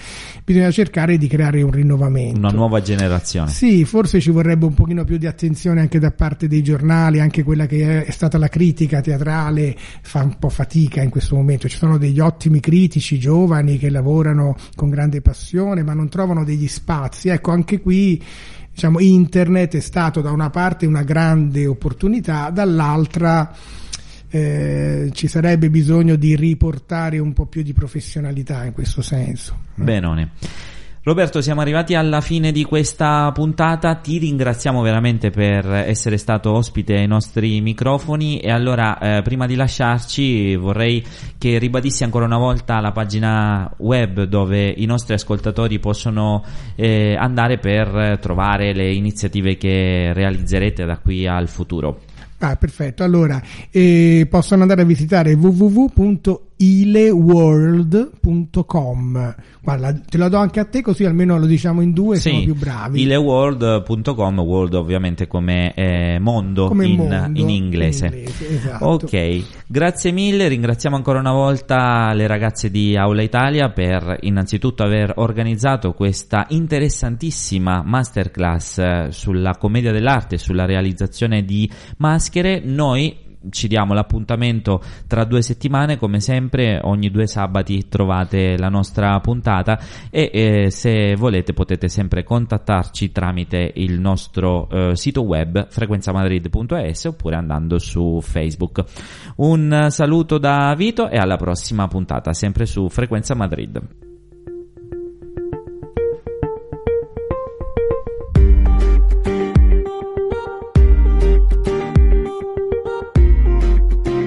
bisogna 0.44 0.72
cercare 0.72 1.18
di 1.18 1.28
creare 1.28 1.62
un 1.62 1.72
rinnovamento. 1.72 2.40
Una 2.40 2.50
nuova 2.50 2.82
generazione. 2.82 3.50
Sì, 3.52 3.86
forse 3.86 4.20
ci 4.20 4.32
vorrebbe 4.32 4.66
un 4.66 4.74
pochino 4.74 5.04
più 5.04 5.18
di 5.18 5.28
attenzione 5.28 5.82
anche 5.82 6.00
da 6.00 6.12
parte 6.12 6.48
dei 6.48 6.64
giornali, 6.64 7.20
anche 7.20 7.44
quella 7.44 7.66
che 7.66 8.06
è 8.06 8.12
stata 8.12 8.38
la 8.38 8.48
critica 8.48 9.02
teatrale 9.02 9.76
fa 10.02 10.24
un 10.24 10.38
po' 10.40 10.50
fatica 10.50 11.02
in 11.02 11.10
questo 11.10 11.36
momento. 11.36 11.68
Ci 11.68 11.78
sono 11.78 11.98
degli 11.98 12.20
ottimi 12.20 12.60
critici 12.60 13.20
giovani 13.20 13.78
che 13.78 13.90
lavorano 13.90 14.56
con 14.76 14.90
grande 14.90 15.22
passione, 15.22 15.84
ma 15.84 15.94
non 15.94 16.10
trovano 16.10 16.44
degli 16.44 16.68
spazi. 16.68 17.30
Ecco, 17.30 17.52
anche 17.52 17.80
qui 17.80 18.22
diciamo 18.74 19.00
internet 19.00 19.76
è 19.76 19.80
stato 19.80 20.22
da 20.22 20.32
una 20.32 20.50
parte 20.50 20.88
una 20.88 21.04
grande 21.04 21.68
opportunità, 21.68 22.50
dall'altra 22.50 23.54
eh, 24.36 25.12
ci 25.14 25.28
sarebbe 25.28 25.70
bisogno 25.70 26.16
di 26.16 26.36
riportare 26.36 27.20
un 27.20 27.34
po' 27.34 27.46
più 27.46 27.62
di 27.62 27.72
professionalità 27.72 28.66
in 28.66 28.74
questo 28.74 29.04
senso. 29.04 29.56
Benone. 29.76 30.32
Roberto, 31.04 31.40
siamo 31.40 31.62
arrivati 31.62 31.94
alla 31.94 32.20
fine 32.20 32.52
di 32.52 32.64
questa 32.64 33.30
puntata, 33.32 33.94
ti 33.96 34.18
ringraziamo 34.18 34.82
veramente 34.82 35.30
per 35.30 35.70
essere 35.72 36.18
stato 36.18 36.52
ospite 36.52 36.96
ai 36.96 37.06
nostri 37.06 37.62
microfoni 37.62 38.40
e 38.40 38.50
allora 38.50 38.98
eh, 38.98 39.22
prima 39.22 39.46
di 39.46 39.54
lasciarci 39.54 40.56
vorrei 40.56 41.06
che 41.38 41.60
ribadissi 41.60 42.04
ancora 42.04 42.26
una 42.26 42.40
volta 42.40 42.80
la 42.80 42.92
pagina 42.92 43.72
web 43.80 44.24
dove 44.24 44.68
i 44.68 44.86
nostri 44.86 45.14
ascoltatori 45.14 45.78
possono 45.78 46.44
eh, 46.76 47.16
andare 47.16 47.60
per 47.60 48.18
trovare 48.20 48.74
le 48.74 48.92
iniziative 48.94 49.58
che 49.58 50.12
realizzerete 50.14 50.86
da 50.86 50.98
qui 50.98 51.28
al 51.28 51.50
futuro. 51.50 52.00
Ah, 52.46 52.58
perfetto. 52.58 53.04
Allora, 53.04 53.42
eh, 53.72 54.28
possono 54.30 54.64
andare 54.64 54.82
a 54.82 54.86
visitare 54.86 55.34
www.icom.it 55.34 56.52
ileworld.com. 56.64 59.36
Guarda, 59.62 59.94
te 59.94 60.18
lo 60.18 60.30
do 60.30 60.38
anche 60.38 60.62
a 60.62 60.66
te 60.66 60.82
così 60.82 61.06
almeno 61.06 61.38
lo 61.38 61.46
diciamo 61.46 61.82
in 61.82 61.92
due, 61.92 62.16
sì, 62.16 62.30
siamo 62.30 62.44
più 62.44 62.56
bravi. 62.56 63.02
ileworld.com, 63.02 64.40
world 64.40 64.74
ovviamente 64.74 65.28
come 65.28 65.74
eh, 65.74 66.18
mondo, 66.20 66.68
come 66.68 66.86
in, 66.86 66.96
mondo 66.96 67.40
in, 67.40 67.50
inglese. 67.50 68.06
In 68.08 68.14
inglese 68.14 68.56
esatto. 68.56 68.86
Ok, 68.86 69.44
grazie 69.74 70.12
mille, 70.12 70.50
ringraziamo 70.50 70.96
ancora 70.96 71.18
una 71.18 71.32
volta 71.32 72.14
le 72.14 72.28
ragazze 72.28 72.70
di 72.70 72.96
Aula 72.96 73.24
Italia 73.24 73.72
per 73.72 74.18
innanzitutto 74.20 74.84
aver 74.84 75.14
organizzato 75.16 75.94
questa 75.94 76.46
interessantissima 76.50 77.82
masterclass 77.84 78.78
eh, 78.78 79.08
sulla 79.10 79.58
commedia 79.58 79.92
dell'arte, 79.92 80.38
sulla 80.38 80.66
realizzazione 80.66 81.44
di 81.44 81.68
maschere. 81.98 82.62
Noi 82.64 83.18
ci 83.50 83.68
diamo 83.68 83.94
l'appuntamento 83.94 84.82
tra 85.08 85.24
due 85.24 85.42
settimane, 85.42 85.98
come 85.98 86.20
sempre, 86.20 86.80
ogni 86.84 87.10
due 87.10 87.28
sabati 87.28 87.88
trovate 87.88 88.58
la 88.58 88.70
nostra 88.70 89.20
puntata 89.20 89.80
e 90.10 90.30
eh, 90.34 90.70
se 90.72 91.16
volete 91.16 91.54
potete 91.54 91.88
sempre 91.88 92.24
contattarci 92.24 93.12
tramite 93.12 93.72
il 93.76 94.00
nostro 94.00 94.70
eh, 94.70 94.96
sito 94.96 95.24
web 95.24 95.68
frequenzamadrid.es 95.68 97.06
oppure 97.06 97.36
andando 97.36 97.80
su 97.80 98.20
Facebook. 98.22 98.84
Un 99.38 99.88
saluto 99.90 100.38
da 100.38 100.74
Vito 100.76 101.10
e 101.10 101.18
alla 101.18 101.38
prossima 101.38 101.88
puntata, 101.88 102.34
sempre 102.34 102.66
su 102.66 102.90
Frequenza 102.90 103.36
Madrid. 103.36 104.12